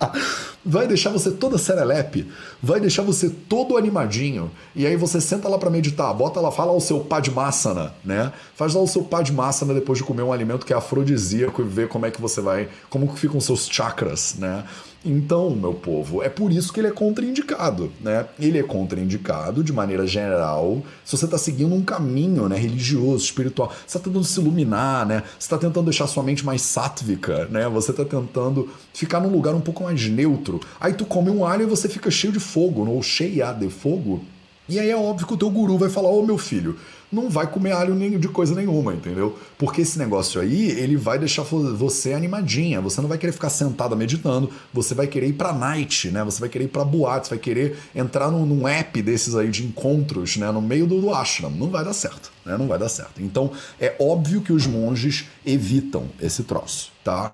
vai 0.64 0.86
deixar 0.86 1.10
você 1.10 1.30
toda 1.30 1.58
serelepe, 1.58 2.26
vai 2.62 2.80
deixar 2.80 3.02
você 3.02 3.28
todo 3.28 3.76
animadinho, 3.76 4.50
e 4.74 4.86
aí 4.86 4.96
você 4.96 5.20
senta 5.20 5.48
lá 5.48 5.58
para 5.58 5.70
meditar, 5.70 6.12
bota 6.14 6.40
lá, 6.40 6.50
fala 6.50 6.72
o 6.72 6.80
seu 6.80 7.00
padmasana, 7.00 7.94
né? 8.04 8.32
Faz 8.54 8.74
lá 8.74 8.80
o 8.80 8.86
seu 8.86 9.02
padmasana 9.02 9.74
depois 9.74 9.98
de 9.98 10.04
comer 10.04 10.22
um 10.22 10.32
alimento 10.32 10.64
que 10.64 10.72
é 10.72 10.76
afrodisíaco 10.76 11.62
e 11.62 11.64
ver 11.64 11.88
como 11.88 12.06
é 12.06 12.10
que 12.10 12.20
você 12.20 12.40
vai, 12.40 12.68
como 12.88 13.08
que 13.08 13.18
ficam 13.18 13.40
seus 13.40 13.68
chakras, 13.68 14.36
né? 14.38 14.64
Então, 15.04 15.50
meu 15.50 15.74
povo, 15.74 16.22
é 16.22 16.30
por 16.30 16.50
isso 16.50 16.72
que 16.72 16.80
ele 16.80 16.88
é 16.88 16.90
contraindicado, 16.90 17.92
né? 18.00 18.26
Ele 18.40 18.58
é 18.58 18.62
contraindicado 18.62 19.62
de 19.62 19.70
maneira 19.70 20.06
geral. 20.06 20.82
Se 21.04 21.16
você 21.16 21.26
está 21.26 21.36
seguindo 21.36 21.74
um 21.74 21.82
caminho, 21.82 22.48
né, 22.48 22.56
religioso, 22.56 23.22
espiritual, 23.22 23.68
você 23.68 23.98
está 23.98 23.98
tentando 23.98 24.24
se 24.24 24.40
iluminar, 24.40 25.04
né? 25.06 25.22
Você 25.38 25.44
está 25.44 25.58
tentando 25.58 25.84
deixar 25.84 26.06
sua 26.06 26.22
mente 26.22 26.44
mais 26.44 26.62
sátvica, 26.62 27.46
né? 27.50 27.68
Você 27.68 27.90
está 27.90 28.04
tentando 28.04 28.70
ficar 28.94 29.20
num 29.20 29.30
lugar 29.30 29.54
um 29.54 29.60
pouco 29.60 29.84
mais 29.84 30.08
neutro. 30.08 30.58
Aí 30.80 30.94
tu 30.94 31.04
come 31.04 31.30
um 31.30 31.44
alho 31.44 31.64
e 31.64 31.66
você 31.66 31.86
fica 31.86 32.10
cheio 32.10 32.32
de 32.32 32.40
fogo, 32.40 32.88
ou 32.88 33.02
cheia 33.02 33.52
de 33.52 33.68
fogo. 33.68 34.24
E 34.68 34.78
aí 34.78 34.90
é 34.90 34.96
óbvio 34.96 35.26
que 35.26 35.34
o 35.34 35.36
teu 35.36 35.50
guru 35.50 35.76
vai 35.76 35.90
falar: 35.90 36.08
"Ô, 36.08 36.20
oh, 36.20 36.26
meu 36.26 36.38
filho, 36.38 36.78
não 37.14 37.30
vai 37.30 37.46
comer 37.46 37.72
alho 37.72 37.94
nem 37.94 38.18
de 38.18 38.28
coisa 38.28 38.54
nenhuma, 38.54 38.92
entendeu? 38.92 39.38
Porque 39.56 39.82
esse 39.82 39.98
negócio 39.98 40.40
aí, 40.40 40.70
ele 40.70 40.96
vai 40.96 41.18
deixar 41.18 41.42
você 41.42 42.12
animadinha, 42.12 42.80
você 42.80 43.00
não 43.00 43.08
vai 43.08 43.16
querer 43.16 43.32
ficar 43.32 43.50
sentada 43.50 43.94
meditando, 43.94 44.50
você 44.72 44.94
vai 44.94 45.06
querer 45.06 45.28
ir 45.28 45.34
pra 45.34 45.52
night, 45.52 46.10
né? 46.10 46.24
Você 46.24 46.40
vai 46.40 46.48
querer 46.48 46.64
ir 46.64 46.68
pra 46.68 46.84
boate, 46.84 47.28
você 47.28 47.34
vai 47.34 47.38
querer 47.38 47.78
entrar 47.94 48.30
num, 48.30 48.44
num 48.44 48.66
app 48.66 49.00
desses 49.00 49.34
aí 49.34 49.50
de 49.50 49.64
encontros, 49.64 50.36
né? 50.36 50.50
No 50.50 50.60
meio 50.60 50.86
do, 50.86 51.00
do 51.00 51.14
ashram. 51.14 51.50
Não 51.50 51.70
vai 51.70 51.84
dar 51.84 51.92
certo, 51.92 52.32
né? 52.44 52.56
Não 52.58 52.66
vai 52.66 52.78
dar 52.78 52.88
certo. 52.88 53.22
Então, 53.22 53.52
é 53.80 53.94
óbvio 54.00 54.42
que 54.42 54.52
os 54.52 54.66
monges 54.66 55.26
evitam 55.46 56.08
esse 56.20 56.42
troço, 56.42 56.90
tá? 57.04 57.32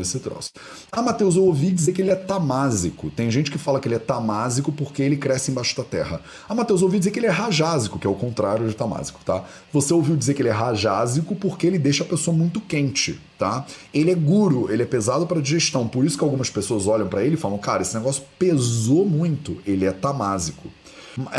Esse 0.00 0.18
troço. 0.18 0.50
Ah, 0.90 1.02
Matheus, 1.02 1.36
eu 1.36 1.44
ouvi 1.44 1.70
dizer 1.70 1.92
que 1.92 2.00
ele 2.00 2.10
é 2.10 2.14
tamásico. 2.14 3.10
Tem 3.10 3.30
gente 3.30 3.50
que 3.50 3.58
fala 3.58 3.78
que 3.78 3.86
ele 3.86 3.96
é 3.96 3.98
tamásico 3.98 4.72
porque 4.72 5.02
ele 5.02 5.14
cresce 5.14 5.50
embaixo 5.50 5.76
da 5.76 5.84
terra. 5.84 6.22
Ah, 6.48 6.54
Matheus, 6.54 6.80
eu 6.80 6.86
ouvi 6.86 6.98
dizer 6.98 7.10
que 7.10 7.18
ele 7.18 7.26
é 7.26 7.30
rajásico, 7.30 7.98
que 7.98 8.06
é 8.06 8.10
o 8.10 8.14
contrário 8.14 8.66
de 8.66 8.74
tamásico, 8.74 9.20
tá? 9.26 9.44
Você 9.74 9.92
ouviu 9.92 10.16
dizer 10.16 10.32
que 10.32 10.40
ele 10.40 10.48
é 10.48 10.52
rajásico 10.52 11.36
porque 11.36 11.66
ele 11.66 11.78
deixa 11.78 12.02
a 12.02 12.06
pessoa 12.06 12.34
muito 12.34 12.62
quente, 12.62 13.20
tá? 13.38 13.66
Ele 13.92 14.10
é 14.10 14.14
guro, 14.14 14.72
ele 14.72 14.82
é 14.82 14.86
pesado 14.86 15.26
para 15.26 15.38
digestão. 15.42 15.86
Por 15.86 16.06
isso 16.06 16.16
que 16.16 16.24
algumas 16.24 16.48
pessoas 16.48 16.86
olham 16.86 17.06
para 17.06 17.22
ele 17.22 17.34
e 17.34 17.38
falam: 17.38 17.58
"Cara, 17.58 17.82
esse 17.82 17.94
negócio 17.94 18.22
pesou 18.38 19.04
muito". 19.04 19.58
Ele 19.66 19.84
é 19.84 19.92
tamásico. 19.92 20.70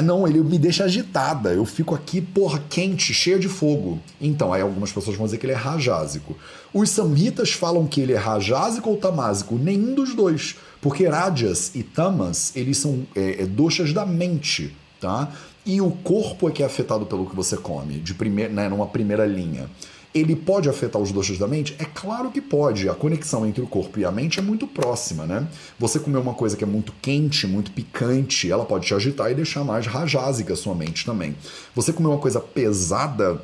Não, 0.04 0.28
ele 0.28 0.40
me 0.42 0.58
deixa 0.58 0.86
agitada. 0.86 1.54
Eu 1.54 1.66
fico 1.66 1.94
aqui, 1.94 2.22
porra, 2.22 2.64
quente, 2.70 3.14
cheia 3.14 3.38
de 3.38 3.50
fogo. 3.50 4.00
Então, 4.22 4.54
aí 4.54 4.62
algumas 4.62 4.92
pessoas 4.92 5.18
vão 5.18 5.26
dizer 5.26 5.38
que 5.38 5.46
ele 5.46 5.54
é 5.54 5.58
rajásico. 5.58 6.36
Os 6.74 6.90
samhitas 6.90 7.52
falam 7.52 7.86
que 7.86 8.00
ele 8.00 8.14
é 8.14 8.18
rajásico 8.18 8.90
ou 8.90 8.98
tamásico? 8.98 9.56
Nenhum 9.56 9.94
dos 9.94 10.16
dois. 10.16 10.56
Porque 10.82 11.08
rajas 11.08 11.72
e 11.76 11.84
tamas, 11.84 12.56
eles 12.56 12.78
são 12.78 13.06
é, 13.16 13.42
é, 13.42 13.46
doxas 13.46 13.92
da 13.92 14.06
mente, 14.06 14.76
tá? 15.02 15.32
E 15.66 15.82
o 15.82 15.90
corpo 15.90 16.48
é 16.48 16.52
que 16.52 16.62
é 16.62 16.66
afetado 16.66 17.06
pelo 17.06 17.26
que 17.26 17.36
você 17.36 17.58
come, 17.58 18.00
de 18.00 18.14
primeir, 18.14 18.52
né, 18.52 18.70
numa 18.70 18.86
primeira 18.86 19.26
linha. 19.26 19.70
Ele 20.16 20.34
pode 20.34 20.70
afetar 20.70 21.02
os 21.02 21.12
doxas 21.12 21.38
da 21.38 21.46
mente? 21.46 21.76
É 21.78 21.84
claro 21.84 22.32
que 22.32 22.40
pode. 22.40 22.88
A 22.88 22.96
conexão 22.96 23.46
entre 23.46 23.62
o 23.62 23.68
corpo 23.68 24.00
e 24.00 24.06
a 24.06 24.12
mente 24.12 24.40
é 24.40 24.42
muito 24.42 24.66
próxima, 24.66 25.26
né? 25.26 25.46
Você 25.78 26.00
comer 26.00 26.20
uma 26.20 26.34
coisa 26.34 26.56
que 26.56 26.64
é 26.64 26.68
muito 26.68 26.94
quente, 27.02 27.46
muito 27.46 27.70
picante, 27.72 28.50
ela 28.50 28.64
pode 28.64 28.88
te 28.88 28.94
agitar 28.94 29.30
e 29.30 29.36
deixar 29.36 29.66
mais 29.66 29.86
rajásica 29.86 30.54
a 30.54 30.56
sua 30.56 30.74
mente 30.74 31.06
também. 31.06 31.36
Você 31.76 31.92
comer 31.92 32.08
uma 32.08 32.18
coisa 32.18 32.40
pesada, 32.40 33.42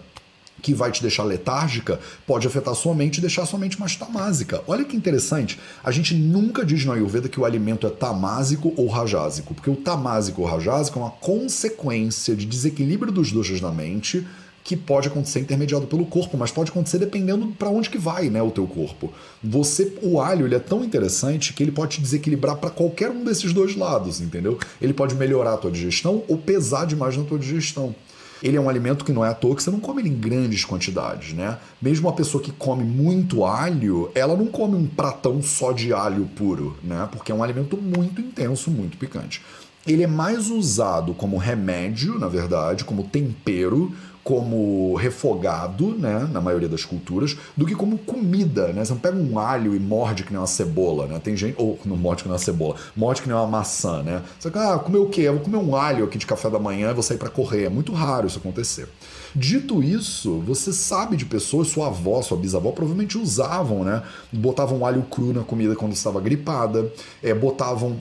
que 0.62 0.74
vai 0.74 0.92
te 0.92 1.02
deixar 1.02 1.24
letárgica, 1.24 2.00
pode 2.26 2.48
afetar 2.48 2.74
sua 2.76 2.94
mente 2.94 3.18
e 3.18 3.22
deixar 3.22 3.46
sua 3.46 3.60
mente 3.60 3.80
mais 3.80 3.96
tamásica. 3.96 4.64
Olha 4.68 4.86
que 4.86 4.96
interessante, 4.96 5.60
a 5.84 5.92
gente 5.92 6.14
nunca 6.14 6.64
diz 6.64 6.86
no 6.86 6.94
Ayurveda 6.94 7.28
que 7.28 7.40
o 7.40 7.46
alimento 7.46 7.88
é 7.88 7.90
tamásico 7.90 8.74
ou 8.78 8.88
rajásico, 8.88 9.54
porque 9.54 9.70
o 9.70 9.76
tamásico 9.76 10.42
ou 10.42 10.48
rajásico 10.48 11.00
é 11.00 11.02
uma 11.02 11.12
consequência 11.12 12.36
de 12.36 12.46
desequilíbrio 12.46 13.12
dos 13.12 13.32
doshas 13.32 13.60
na 13.60 13.72
mente 13.72 14.26
que 14.64 14.76
pode 14.76 15.08
acontecer 15.08 15.40
intermediado 15.40 15.88
pelo 15.88 16.06
corpo, 16.06 16.38
mas 16.38 16.52
pode 16.52 16.72
acontecer 16.72 16.98
dependendo 16.98 17.48
para 17.48 17.70
onde 17.70 17.90
que 17.90 17.98
vai, 17.98 18.30
né, 18.30 18.42
o 18.42 18.52
teu 18.52 18.68
corpo. 18.68 19.12
Você, 19.44 19.98
o 20.02 20.22
alho, 20.22 20.46
ele 20.46 20.56
é 20.56 20.60
tão 20.60 20.84
interessante 20.84 21.54
que 21.54 21.64
ele 21.64 21.72
pode 21.72 21.96
te 21.96 22.02
desequilibrar 22.02 22.58
para 22.58 22.70
qualquer 22.70 23.10
um 23.10 23.24
desses 23.24 23.54
dois 23.54 23.76
lados, 23.76 24.22
entendeu? 24.22 24.60
Ele 24.82 24.94
pode 24.94 25.16
melhorar 25.16 25.54
a 25.54 25.58
tua 25.58 25.72
digestão 25.72 26.24
ou 26.28 26.38
pesar 26.38 26.86
demais 26.86 27.18
na 27.18 27.24
tua 27.24 27.40
digestão. 27.40 27.96
Ele 28.44 28.58
é 28.58 28.62
um 28.62 28.68
alimento 28.68 29.06
que 29.06 29.14
não 29.14 29.24
é 29.24 29.30
à 29.30 29.34
toa 29.36 29.56
que 29.56 29.62
você 29.62 29.70
não 29.70 29.80
come 29.80 30.02
ele 30.02 30.10
em 30.10 30.20
grandes 30.20 30.66
quantidades, 30.66 31.34
né? 31.34 31.60
Mesmo 31.80 32.08
uma 32.08 32.16
pessoa 32.16 32.44
que 32.44 32.52
come 32.52 32.84
muito 32.84 33.46
alho, 33.46 34.10
ela 34.16 34.36
não 34.36 34.48
come 34.48 34.76
um 34.76 34.88
pratão 34.88 35.44
só 35.44 35.72
de 35.72 35.94
alho 35.94 36.28
puro, 36.36 36.76
né? 36.84 37.08
Porque 37.12 37.32
é 37.32 37.36
um 37.36 37.44
alimento 37.44 37.78
muito 37.78 38.20
intenso, 38.20 38.72
muito 38.72 38.98
picante. 38.98 39.44
Ele 39.86 40.04
é 40.04 40.08
mais 40.08 40.50
usado 40.50 41.14
como 41.14 41.38
remédio, 41.38 42.18
na 42.18 42.28
verdade, 42.28 42.84
como 42.84 43.04
tempero, 43.04 43.92
como 44.24 44.96
refogado, 44.96 45.96
né, 45.98 46.30
na 46.32 46.40
maioria 46.40 46.70
das 46.70 46.86
culturas, 46.86 47.36
do 47.58 47.66
que 47.66 47.74
como 47.74 47.98
comida, 47.98 48.68
né? 48.68 48.86
Você 48.86 48.94
não 48.94 49.00
pega 49.00 49.18
um 49.18 49.40
alho 49.40 49.76
e 49.76 49.80
morde 49.80 50.24
que 50.24 50.32
nem 50.32 50.40
uma 50.40 50.48
cebola, 50.48 51.08
né? 51.08 51.20
Tem 51.20 51.36
gente, 51.36 51.56
ou 51.58 51.80
não 51.84 51.98
morde 51.98 52.24
que 52.24 52.30
nem 52.30 52.34
uma 52.34 52.44
cebola, 52.44 52.76
morde 52.96 53.22
que 53.22 53.28
nem 53.28 53.36
uma 53.36 53.48
maçã, 53.48 54.04
né? 54.04 54.22
Você 54.40 54.52
ah, 54.54 54.78
comer 54.78 55.00
o 55.00 55.08
quê? 55.08 55.22
Eu 55.22 55.34
vou 55.34 55.44
comer 55.44 55.58
um 55.58 55.76
alho 55.76 56.06
aqui 56.06 56.18
de 56.18 56.26
café 56.26 56.50
da 56.50 56.60
manhã 56.60 56.92
e 56.92 56.94
vou 56.94 57.04
sair 57.04 57.18
para 57.18 57.30
correr. 57.30 57.66
É 57.66 57.70
muito 57.70 57.94
raro 57.94 58.28
isso 58.28 58.38
acontecer. 58.38 58.88
Dito 59.34 59.82
isso, 59.82 60.40
você 60.46 60.74
sabe 60.74 61.16
de 61.16 61.26
pessoas, 61.26 61.70
sua 61.70 61.88
avó, 61.88 62.22
sua 62.22 62.38
bisavó 62.38 62.72
provavelmente 62.72 63.18
usavam, 63.18 63.84
né? 63.84 64.04
Botavam 64.32 64.86
alho 64.86 65.04
cru 65.04 65.34
na 65.34 65.42
comida 65.42 65.76
quando 65.76 65.94
estava 65.94 66.20
gripada, 66.20 66.92
é, 67.24 67.34
botavam 67.34 67.98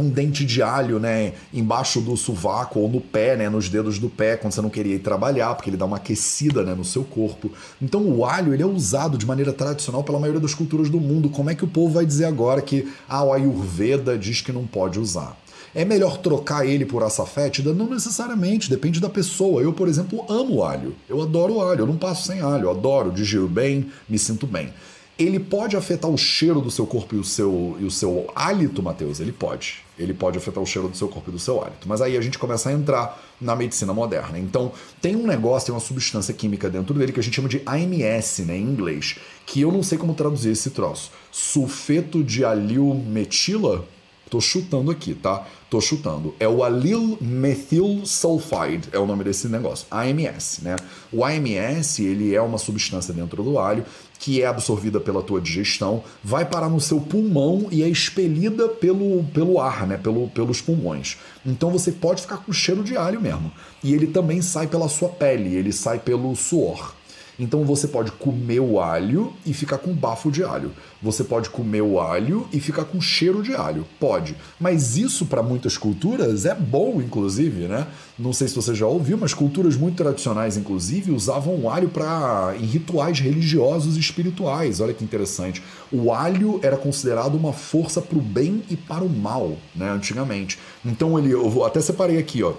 um 0.00 0.08
dente 0.08 0.44
de 0.44 0.62
alho, 0.62 0.98
né, 0.98 1.34
embaixo 1.52 2.00
do 2.00 2.16
sovaco 2.16 2.80
ou 2.80 2.88
no 2.88 3.00
pé, 3.00 3.36
né, 3.36 3.48
nos 3.48 3.68
dedos 3.68 3.98
do 3.98 4.08
pé, 4.08 4.36
quando 4.36 4.52
você 4.52 4.60
não 4.60 4.70
queria 4.70 4.94
ir 4.94 5.00
trabalhar, 5.00 5.54
porque 5.54 5.70
ele 5.70 5.76
dá 5.76 5.84
uma 5.84 5.96
aquecida, 5.96 6.62
né, 6.62 6.74
no 6.74 6.84
seu 6.84 7.04
corpo. 7.04 7.50
Então 7.80 8.02
o 8.02 8.24
alho, 8.24 8.52
ele 8.54 8.62
é 8.62 8.66
usado 8.66 9.16
de 9.16 9.26
maneira 9.26 9.52
tradicional 9.52 10.02
pela 10.02 10.18
maioria 10.18 10.40
das 10.40 10.54
culturas 10.54 10.88
do 10.88 11.00
mundo. 11.00 11.28
Como 11.28 11.50
é 11.50 11.54
que 11.54 11.64
o 11.64 11.68
povo 11.68 11.94
vai 11.94 12.06
dizer 12.06 12.24
agora 12.24 12.62
que 12.62 12.88
ah, 13.08 13.22
o 13.24 13.32
Ayurveda 13.32 14.18
diz 14.18 14.40
que 14.40 14.52
não 14.52 14.66
pode 14.66 14.98
usar? 14.98 15.36
É 15.72 15.84
melhor 15.84 16.18
trocar 16.18 16.66
ele 16.66 16.84
por 16.84 17.02
açafétida? 17.02 17.72
Não 17.72 17.88
necessariamente, 17.88 18.68
depende 18.68 18.98
da 18.98 19.08
pessoa. 19.08 19.62
Eu, 19.62 19.72
por 19.72 19.86
exemplo, 19.86 20.24
amo 20.28 20.64
alho. 20.64 20.96
Eu 21.08 21.22
adoro 21.22 21.60
alho, 21.60 21.82
eu 21.82 21.86
não 21.86 21.96
passo 21.96 22.26
sem 22.26 22.40
alho, 22.40 22.64
eu 22.64 22.70
adoro, 22.70 23.12
digiro 23.12 23.46
bem, 23.46 23.86
me 24.08 24.18
sinto 24.18 24.46
bem 24.48 24.72
ele 25.20 25.38
pode 25.38 25.76
afetar 25.76 26.10
o 26.10 26.16
cheiro 26.16 26.60
do 26.60 26.70
seu 26.70 26.86
corpo 26.86 27.14
e 27.14 27.18
o 27.18 27.24
seu, 27.24 27.76
e 27.78 27.84
o 27.84 27.90
seu 27.90 28.30
hálito, 28.34 28.82
Matheus? 28.82 29.20
Ele 29.20 29.32
pode. 29.32 29.82
Ele 29.98 30.14
pode 30.14 30.38
afetar 30.38 30.62
o 30.62 30.66
cheiro 30.66 30.88
do 30.88 30.96
seu 30.96 31.08
corpo 31.08 31.28
e 31.30 31.32
do 31.32 31.38
seu 31.38 31.62
hálito. 31.62 31.86
Mas 31.86 32.00
aí 32.00 32.16
a 32.16 32.20
gente 32.22 32.38
começa 32.38 32.70
a 32.70 32.72
entrar 32.72 33.22
na 33.38 33.54
medicina 33.54 33.92
moderna. 33.92 34.38
Então, 34.38 34.72
tem 35.00 35.14
um 35.14 35.26
negócio, 35.26 35.66
tem 35.66 35.74
uma 35.74 35.80
substância 35.80 36.32
química 36.32 36.70
dentro 36.70 36.94
dele 36.94 37.12
que 37.12 37.20
a 37.20 37.22
gente 37.22 37.34
chama 37.34 37.48
de 37.48 37.60
AMS, 37.66 38.38
né, 38.46 38.56
em 38.56 38.62
inglês, 38.62 39.16
que 39.44 39.60
eu 39.60 39.70
não 39.70 39.82
sei 39.82 39.98
como 39.98 40.14
traduzir 40.14 40.52
esse 40.52 40.70
troço. 40.70 41.10
Sulfeto 41.30 42.24
de 42.24 42.42
alil 42.42 42.94
metila? 42.94 43.86
Tô 44.30 44.40
chutando 44.40 44.92
aqui, 44.92 45.12
tá? 45.12 45.44
Tô 45.68 45.80
chutando. 45.80 46.32
É 46.38 46.48
o 46.48 46.62
alil 46.62 47.18
methyl 47.20 48.02
sulfide, 48.06 48.88
é 48.92 48.98
o 48.98 49.04
nome 49.04 49.24
desse 49.24 49.48
negócio. 49.48 49.88
AMS, 49.90 50.60
né? 50.62 50.76
O 51.12 51.24
AMS, 51.24 51.98
ele 51.98 52.32
é 52.32 52.40
uma 52.40 52.56
substância 52.56 53.12
dentro 53.12 53.42
do 53.42 53.58
alho 53.58 53.84
que 54.20 54.42
é 54.42 54.46
absorvida 54.46 55.00
pela 55.00 55.22
tua 55.22 55.40
digestão, 55.40 56.04
vai 56.22 56.44
parar 56.44 56.68
no 56.68 56.78
seu 56.78 57.00
pulmão 57.00 57.66
e 57.70 57.82
é 57.82 57.88
expelida 57.88 58.68
pelo, 58.68 59.24
pelo 59.32 59.58
ar, 59.58 59.86
né? 59.86 59.96
Pelo, 59.96 60.28
pelos 60.28 60.60
pulmões. 60.60 61.16
Então 61.44 61.70
você 61.70 61.90
pode 61.90 62.22
ficar 62.22 62.36
com 62.36 62.52
cheiro 62.52 62.84
de 62.84 62.96
alho 62.96 63.20
mesmo. 63.20 63.50
E 63.82 63.94
ele 63.94 64.06
também 64.06 64.42
sai 64.42 64.66
pela 64.66 64.88
sua 64.88 65.08
pele, 65.08 65.56
ele 65.56 65.72
sai 65.72 65.98
pelo 65.98 66.36
suor. 66.36 66.94
Então 67.40 67.64
você 67.64 67.88
pode 67.88 68.12
comer 68.12 68.60
o 68.60 68.78
alho 68.78 69.32
e 69.46 69.54
ficar 69.54 69.78
com 69.78 69.94
bafo 69.94 70.30
de 70.30 70.44
alho. 70.44 70.72
Você 71.02 71.24
pode 71.24 71.48
comer 71.48 71.80
o 71.80 71.98
alho 71.98 72.46
e 72.52 72.60
ficar 72.60 72.84
com 72.84 73.00
cheiro 73.00 73.42
de 73.42 73.54
alho. 73.54 73.86
Pode. 73.98 74.36
Mas 74.60 74.98
isso 74.98 75.24
para 75.24 75.42
muitas 75.42 75.78
culturas 75.78 76.44
é 76.44 76.54
bom, 76.54 77.00
inclusive, 77.00 77.66
né? 77.66 77.86
Não 78.18 78.34
sei 78.34 78.46
se 78.46 78.54
você 78.54 78.74
já 78.74 78.86
ouviu, 78.86 79.16
mas 79.16 79.32
culturas 79.32 79.74
muito 79.74 79.96
tradicionais, 79.96 80.58
inclusive, 80.58 81.12
usavam 81.12 81.54
o 81.54 81.70
alho 81.70 81.88
para 81.88 82.54
em 82.60 82.66
rituais 82.66 83.18
religiosos 83.18 83.96
e 83.96 84.00
espirituais. 84.00 84.78
Olha 84.78 84.92
que 84.92 85.02
interessante. 85.02 85.62
O 85.90 86.12
alho 86.12 86.60
era 86.62 86.76
considerado 86.76 87.36
uma 87.36 87.54
força 87.54 88.02
para 88.02 88.18
o 88.18 88.22
bem 88.22 88.62
e 88.68 88.76
para 88.76 89.02
o 89.02 89.08
mal, 89.08 89.56
né? 89.74 89.90
Antigamente. 89.90 90.58
Então 90.84 91.18
ele, 91.18 91.30
eu 91.30 91.48
vou, 91.48 91.64
até 91.64 91.80
separei 91.80 92.18
aqui, 92.18 92.42
ó 92.42 92.52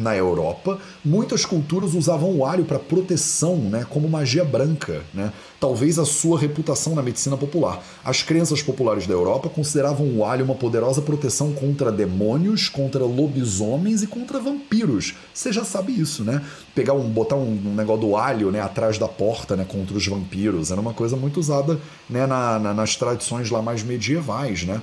na 0.00 0.16
Europa, 0.16 0.78
muitas 1.04 1.44
culturas 1.44 1.94
usavam 1.94 2.36
o 2.36 2.44
alho 2.44 2.64
para 2.64 2.78
proteção, 2.78 3.56
né, 3.56 3.86
como 3.88 4.08
magia 4.08 4.44
branca, 4.44 5.02
né? 5.12 5.32
talvez 5.60 5.98
a 5.98 6.06
sua 6.06 6.38
reputação 6.38 6.94
na 6.94 7.02
medicina 7.02 7.36
popular. 7.36 7.82
As 8.02 8.22
crenças 8.22 8.62
populares 8.62 9.06
da 9.06 9.12
Europa 9.12 9.50
consideravam 9.50 10.06
o 10.16 10.24
alho 10.24 10.44
uma 10.44 10.54
poderosa 10.54 11.02
proteção 11.02 11.52
contra 11.52 11.92
demônios, 11.92 12.68
contra 12.70 13.04
lobisomens 13.04 14.02
e 14.02 14.06
contra 14.06 14.40
vampiros. 14.40 15.14
Você 15.34 15.52
já 15.52 15.62
sabe 15.62 15.92
isso, 15.92 16.24
né? 16.24 16.42
Pegar 16.74 16.94
um, 16.94 17.08
botar 17.10 17.36
um, 17.36 17.60
um 17.66 17.74
negócio 17.74 18.00
do 18.00 18.16
alho, 18.16 18.50
né, 18.50 18.60
atrás 18.60 18.96
da 18.96 19.06
porta, 19.06 19.54
né, 19.54 19.66
contra 19.68 19.96
os 19.96 20.06
vampiros, 20.06 20.70
era 20.70 20.80
uma 20.80 20.94
coisa 20.94 21.16
muito 21.16 21.38
usada, 21.38 21.78
né, 22.08 22.26
na, 22.26 22.58
na, 22.58 22.72
nas 22.72 22.96
tradições 22.96 23.50
lá 23.50 23.60
mais 23.60 23.82
medievais, 23.82 24.64
né? 24.64 24.80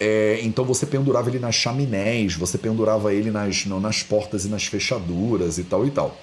É, 0.00 0.40
então 0.42 0.64
você 0.64 0.86
pendurava 0.86 1.28
ele 1.28 1.38
nas 1.38 1.54
chaminés, 1.54 2.34
você 2.34 2.56
pendurava 2.56 3.12
ele 3.12 3.30
nas, 3.30 3.66
não, 3.66 3.78
nas 3.78 4.02
portas 4.02 4.46
e 4.46 4.48
nas 4.48 4.64
fechaduras 4.64 5.58
e 5.58 5.64
tal 5.64 5.86
e 5.86 5.90
tal. 5.90 6.18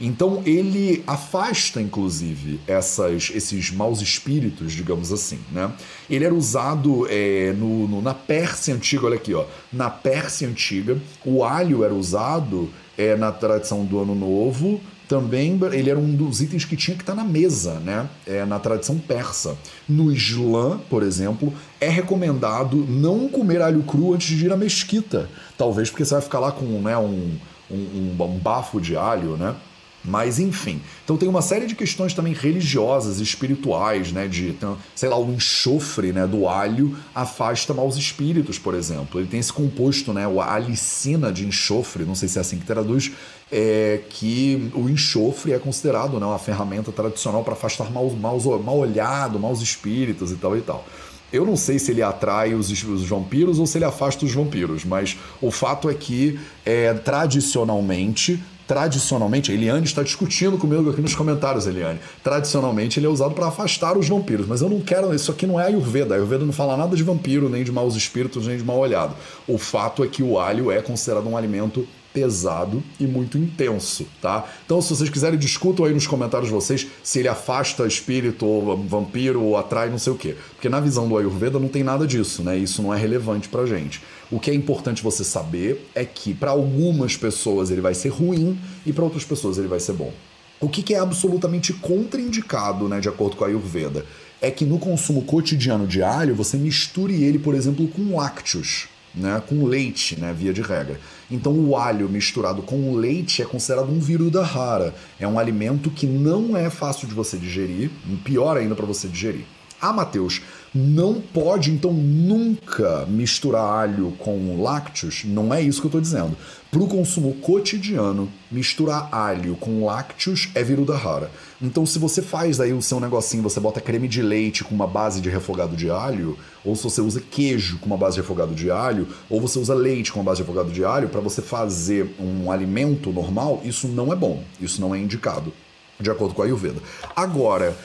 Então 0.00 0.42
ele 0.46 1.04
afasta, 1.06 1.80
inclusive, 1.80 2.58
essas, 2.66 3.30
esses 3.34 3.70
maus 3.70 4.00
espíritos, 4.00 4.72
digamos 4.72 5.12
assim. 5.12 5.38
Né? 5.52 5.70
Ele 6.08 6.24
era 6.24 6.34
usado 6.34 7.06
é, 7.10 7.52
no, 7.52 7.86
no, 7.86 8.02
na 8.02 8.14
Pérsia 8.14 8.74
antiga, 8.74 9.06
olha 9.06 9.16
aqui, 9.16 9.34
ó. 9.34 9.44
Na 9.70 9.90
Pérsia 9.90 10.48
antiga, 10.48 10.98
o 11.24 11.44
alho 11.44 11.84
era 11.84 11.94
usado 11.94 12.70
é, 12.96 13.14
na 13.14 13.30
tradição 13.30 13.84
do 13.84 14.00
Ano 14.00 14.14
Novo, 14.14 14.80
também 15.10 15.58
ele 15.72 15.90
era 15.90 15.98
um 15.98 16.14
dos 16.14 16.40
itens 16.40 16.64
que 16.64 16.76
tinha 16.76 16.96
que 16.96 17.02
estar 17.02 17.16
na 17.16 17.24
mesa, 17.24 17.80
né? 17.80 18.08
É, 18.24 18.44
na 18.44 18.60
tradição 18.60 18.96
persa. 18.96 19.56
No 19.88 20.12
Islã, 20.12 20.78
por 20.88 21.02
exemplo, 21.02 21.52
é 21.80 21.88
recomendado 21.88 22.76
não 22.88 23.28
comer 23.28 23.60
alho 23.60 23.82
cru 23.82 24.14
antes 24.14 24.38
de 24.38 24.46
ir 24.46 24.52
à 24.52 24.56
mesquita. 24.56 25.28
Talvez 25.58 25.90
porque 25.90 26.04
você 26.04 26.14
vai 26.14 26.22
ficar 26.22 26.38
lá 26.38 26.52
com 26.52 26.64
né, 26.64 26.96
um, 26.96 27.36
um, 27.68 28.16
um 28.20 28.38
bafo 28.38 28.80
de 28.80 28.96
alho, 28.96 29.36
né? 29.36 29.56
Mas 30.04 30.38
enfim, 30.38 30.80
então 31.04 31.16
tem 31.16 31.28
uma 31.28 31.42
série 31.42 31.66
de 31.66 31.74
questões 31.74 32.14
também 32.14 32.32
religiosas, 32.32 33.20
espirituais, 33.20 34.12
né? 34.12 34.26
De, 34.26 34.48
então, 34.48 34.78
sei 34.94 35.08
lá, 35.08 35.18
o 35.18 35.30
enxofre 35.30 36.12
né, 36.12 36.26
do 36.26 36.48
alho 36.48 36.96
afasta 37.14 37.74
maus 37.74 37.96
espíritos, 37.96 38.58
por 38.58 38.74
exemplo. 38.74 39.20
Ele 39.20 39.28
tem 39.28 39.38
esse 39.38 39.52
composto, 39.52 40.12
né? 40.12 40.24
A 40.24 40.54
alicina 40.54 41.30
de 41.30 41.46
enxofre, 41.46 42.04
não 42.04 42.14
sei 42.14 42.28
se 42.28 42.38
é 42.38 42.40
assim 42.40 42.58
que 42.58 42.64
traduz, 42.64 43.12
é 43.52 44.00
que 44.08 44.70
o 44.74 44.88
enxofre 44.88 45.52
é 45.52 45.58
considerado 45.58 46.18
né, 46.18 46.24
uma 46.24 46.38
ferramenta 46.38 46.90
tradicional 46.92 47.44
para 47.44 47.52
afastar 47.52 47.90
maus, 47.90 48.14
maus, 48.14 48.44
mal 48.44 48.78
olhado, 48.78 49.38
maus 49.38 49.60
espíritos 49.60 50.30
e 50.30 50.36
tal 50.36 50.56
e 50.56 50.62
tal. 50.62 50.86
Eu 51.32 51.46
não 51.46 51.56
sei 51.56 51.78
se 51.78 51.92
ele 51.92 52.02
atrai 52.02 52.54
os, 52.54 52.70
os, 52.70 53.08
vampiros 53.08 53.58
ou 53.58 53.66
se 53.66 53.78
ele 53.78 53.84
afasta 53.84 54.24
os 54.24 54.32
vampiros, 54.32 54.84
mas 54.84 55.16
o 55.40 55.50
fato 55.50 55.88
é 55.88 55.94
que 55.94 56.38
é, 56.64 56.92
tradicionalmente 56.94 58.42
tradicionalmente, 58.70 59.50
a 59.50 59.54
Eliane 59.54 59.84
está 59.84 60.00
discutindo 60.00 60.56
comigo 60.56 60.88
aqui 60.90 61.00
nos 61.00 61.12
comentários, 61.12 61.66
Eliane. 61.66 61.98
Tradicionalmente 62.22 63.00
ele 63.00 63.06
é 63.06 63.08
usado 63.08 63.34
para 63.34 63.48
afastar 63.48 63.98
os 63.98 64.08
vampiros, 64.08 64.46
mas 64.46 64.62
eu 64.62 64.70
não 64.70 64.80
quero, 64.80 65.12
isso 65.12 65.32
aqui 65.32 65.44
não 65.44 65.58
é 65.58 65.64
Ayurveda. 65.64 66.14
A 66.14 66.18
Ayurveda 66.18 66.44
não 66.44 66.52
fala 66.52 66.76
nada 66.76 66.94
de 66.94 67.02
vampiro, 67.02 67.48
nem 67.48 67.64
de 67.64 67.72
maus 67.72 67.96
espíritos, 67.96 68.46
nem 68.46 68.56
de 68.56 68.62
mal 68.62 68.78
olhado. 68.78 69.16
O 69.48 69.58
fato 69.58 70.04
é 70.04 70.06
que 70.06 70.22
o 70.22 70.38
alho 70.38 70.70
é 70.70 70.80
considerado 70.80 71.28
um 71.28 71.36
alimento 71.36 71.84
pesado 72.12 72.82
e 72.98 73.04
muito 73.04 73.38
intenso, 73.38 74.06
tá? 74.20 74.48
Então, 74.64 74.80
se 74.82 74.90
vocês 74.90 75.08
quiserem, 75.08 75.38
discutam 75.38 75.84
aí 75.84 75.94
nos 75.94 76.06
comentários 76.06 76.50
vocês 76.50 76.86
se 77.02 77.18
ele 77.18 77.28
afasta 77.28 77.86
espírito 77.86 78.46
ou 78.46 78.76
vampiro 78.76 79.42
ou 79.42 79.56
atrai 79.56 79.88
não 79.90 79.98
sei 79.98 80.12
o 80.12 80.16
quê. 80.16 80.36
Porque 80.54 80.68
na 80.68 80.80
visão 80.80 81.08
do 81.08 81.16
Ayurveda 81.16 81.58
não 81.58 81.68
tem 81.68 81.82
nada 81.82 82.06
disso, 82.06 82.42
né? 82.42 82.56
Isso 82.56 82.82
não 82.82 82.92
é 82.92 82.98
relevante 82.98 83.48
pra 83.48 83.66
gente. 83.66 84.02
O 84.30 84.38
que 84.38 84.50
é 84.50 84.54
importante 84.54 85.02
você 85.02 85.24
saber 85.24 85.88
é 85.94 86.04
que 86.04 86.34
para 86.34 86.50
algumas 86.50 87.16
pessoas 87.16 87.70
ele 87.70 87.80
vai 87.80 87.94
ser 87.94 88.08
ruim 88.08 88.58
e 88.86 88.92
para 88.92 89.04
outras 89.04 89.24
pessoas 89.24 89.58
ele 89.58 89.68
vai 89.68 89.80
ser 89.80 89.92
bom. 89.92 90.12
O 90.60 90.68
que, 90.68 90.92
é 90.92 90.98
absolutamente 90.98 91.72
contraindicado, 91.72 92.86
né, 92.86 93.00
de 93.00 93.08
acordo 93.08 93.34
com 93.34 93.44
a 93.44 93.46
Ayurveda, 93.46 94.04
é 94.42 94.50
que 94.50 94.66
no 94.66 94.78
consumo 94.78 95.22
cotidiano 95.22 95.86
de 95.86 96.02
alho 96.02 96.34
você 96.34 96.58
misture 96.58 97.24
ele, 97.24 97.38
por 97.38 97.54
exemplo, 97.54 97.88
com 97.88 98.14
lácteos 98.14 98.88
né, 99.14 99.42
com 99.48 99.64
leite, 99.64 100.18
né, 100.18 100.32
via 100.32 100.52
de 100.52 100.62
regra. 100.62 101.00
Então 101.30 101.52
o 101.52 101.76
alho 101.76 102.08
misturado 102.08 102.62
com 102.62 102.90
o 102.90 102.96
leite 102.96 103.42
é 103.42 103.44
considerado 103.44 103.90
um 103.90 103.98
viruda 103.98 104.42
rara. 104.42 104.94
É 105.18 105.26
um 105.26 105.38
alimento 105.38 105.90
que 105.90 106.06
não 106.06 106.56
é 106.56 106.70
fácil 106.70 107.06
de 107.06 107.14
você 107.14 107.36
digerir, 107.36 107.90
pior 108.24 108.56
ainda 108.56 108.74
para 108.74 108.86
você 108.86 109.08
digerir. 109.08 109.44
Ah, 109.80 109.92
Matheus, 109.92 110.42
não 110.74 111.20
pode 111.20 111.72
então 111.72 111.92
nunca 111.92 113.06
misturar 113.06 113.64
alho 113.64 114.12
com 114.18 114.62
lácteos? 114.62 115.24
Não 115.24 115.52
é 115.52 115.60
isso 115.62 115.80
que 115.80 115.86
eu 115.86 115.88
estou 115.88 116.00
dizendo. 116.00 116.36
Para 116.70 116.82
o 116.82 116.86
consumo 116.86 117.34
cotidiano, 117.36 118.30
misturar 118.52 119.08
alho 119.10 119.56
com 119.56 119.84
lácteos 119.84 120.50
é 120.54 120.62
viruda 120.62 120.96
rara. 120.96 121.30
Então, 121.60 121.84
se 121.84 121.98
você 121.98 122.22
faz 122.22 122.60
aí 122.60 122.72
o 122.72 122.80
seu 122.80 123.00
negocinho, 123.00 123.42
você 123.42 123.58
bota 123.58 123.80
creme 123.80 124.06
de 124.06 124.22
leite 124.22 124.62
com 124.62 124.74
uma 124.74 124.86
base 124.86 125.20
de 125.20 125.28
refogado 125.28 125.74
de 125.74 125.90
alho, 125.90 126.38
ou 126.64 126.76
se 126.76 126.84
você 126.84 127.00
usa 127.00 127.20
queijo 127.20 127.78
com 127.78 127.86
uma 127.86 127.96
base 127.96 128.14
de 128.14 128.20
refogado 128.20 128.54
de 128.54 128.70
alho, 128.70 129.08
ou 129.28 129.40
você 129.40 129.58
usa 129.58 129.74
leite 129.74 130.12
com 130.12 130.20
uma 130.20 130.24
base 130.26 130.36
de 130.36 130.42
refogado 130.42 130.70
de 130.70 130.84
alho, 130.84 131.08
para 131.08 131.20
você 131.20 131.42
fazer 131.42 132.14
um 132.20 132.52
alimento 132.52 133.10
normal, 133.10 133.60
isso 133.64 133.88
não 133.88 134.12
é 134.12 134.16
bom. 134.16 134.44
Isso 134.60 134.80
não 134.80 134.94
é 134.94 134.98
indicado, 134.98 135.52
de 135.98 136.10
acordo 136.10 136.34
com 136.34 136.42
a 136.42 136.44
Ayurveda. 136.44 136.80
Agora, 137.16 137.76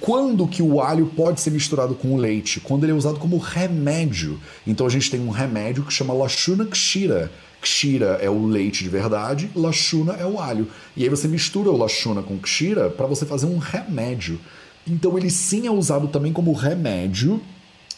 quando 0.00 0.46
que 0.46 0.62
o 0.62 0.80
alho 0.80 1.06
pode 1.06 1.40
ser 1.40 1.50
misturado 1.50 1.94
com 1.94 2.14
o 2.14 2.16
leite? 2.16 2.60
Quando 2.60 2.84
ele 2.84 2.92
é 2.92 2.94
usado 2.94 3.18
como 3.18 3.36
remédio. 3.36 4.40
Então 4.66 4.86
a 4.86 4.90
gente 4.90 5.10
tem 5.10 5.20
um 5.20 5.30
remédio 5.30 5.84
que 5.84 5.92
chama 5.92 6.14
Lashuna 6.14 6.64
Kshira. 6.64 7.30
Kshira 7.60 8.18
é 8.22 8.30
o 8.30 8.46
leite 8.46 8.84
de 8.84 8.88
verdade, 8.88 9.50
Lashuna 9.54 10.14
é 10.14 10.24
o 10.24 10.40
alho. 10.40 10.68
E 10.96 11.02
aí 11.02 11.08
você 11.08 11.28
mistura 11.28 11.70
o 11.70 11.76
Lashuna 11.76 12.22
com 12.22 12.38
Kshira 12.38 12.88
para 12.88 13.06
você 13.06 13.26
fazer 13.26 13.46
um 13.46 13.58
remédio. 13.58 14.40
Então 14.86 15.18
ele 15.18 15.28
sim 15.28 15.66
é 15.66 15.70
usado 15.70 16.08
também 16.08 16.32
como 16.32 16.52
remédio, 16.52 17.40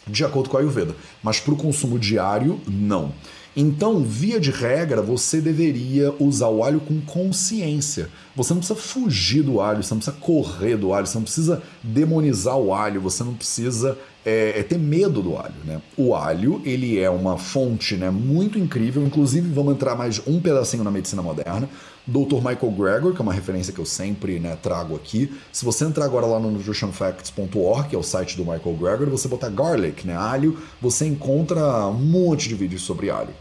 de 0.07 0.25
acordo 0.25 0.49
com 0.49 0.57
a 0.57 0.59
Ayurveda. 0.59 0.95
Mas 1.23 1.39
para 1.39 1.53
o 1.53 1.57
consumo 1.57 1.97
diário, 1.97 2.59
não. 2.67 3.13
Então, 3.55 4.01
via 4.01 4.39
de 4.39 4.49
regra, 4.49 5.01
você 5.01 5.41
deveria 5.41 6.13
usar 6.19 6.47
o 6.47 6.63
alho 6.63 6.79
com 6.79 7.01
consciência. 7.01 8.07
Você 8.33 8.53
não 8.53 8.59
precisa 8.59 8.79
fugir 8.79 9.43
do 9.43 9.59
alho, 9.59 9.83
você 9.83 9.93
não 9.93 9.99
precisa 9.99 10.17
correr 10.21 10.77
do 10.77 10.93
alho, 10.93 11.05
você 11.05 11.17
não 11.17 11.23
precisa 11.23 11.61
demonizar 11.83 12.57
o 12.57 12.73
alho, 12.73 13.01
você 13.01 13.23
não 13.23 13.33
precisa 13.33 13.97
é, 14.25 14.59
é 14.59 14.63
ter 14.63 14.77
medo 14.77 15.21
do 15.21 15.35
alho. 15.35 15.53
Né? 15.65 15.81
O 15.97 16.15
alho 16.15 16.61
ele 16.63 16.97
é 16.97 17.09
uma 17.09 17.37
fonte 17.37 17.95
né, 17.95 18.09
muito 18.09 18.57
incrível, 18.57 19.03
inclusive 19.03 19.49
vamos 19.49 19.73
entrar 19.73 19.95
mais 19.95 20.21
um 20.25 20.39
pedacinho 20.39 20.83
na 20.83 20.91
medicina 20.91 21.21
moderna. 21.21 21.67
Dr. 22.07 22.35
Michael 22.35 22.71
Greger, 22.71 23.13
que 23.13 23.19
é 23.19 23.21
uma 23.21 23.33
referência 23.33 23.71
que 23.71 23.79
eu 23.79 23.85
sempre 23.85 24.39
né, 24.39 24.57
trago 24.61 24.95
aqui. 24.95 25.31
Se 25.51 25.63
você 25.63 25.85
entrar 25.85 26.05
agora 26.05 26.25
lá 26.25 26.39
no 26.39 26.51
nutritionfacts.org, 26.51 27.89
que 27.89 27.95
é 27.95 27.99
o 27.99 28.03
site 28.03 28.35
do 28.35 28.43
Michael 28.43 28.75
Greger, 28.79 29.09
você 29.09 29.27
botar 29.27 29.49
garlic, 29.49 30.05
né, 30.05 30.15
alho, 30.15 30.57
você 30.81 31.05
encontra 31.05 31.87
um 31.87 31.93
monte 31.93 32.49
de 32.49 32.55
vídeos 32.55 32.81
sobre 32.81 33.09
alho. 33.09 33.33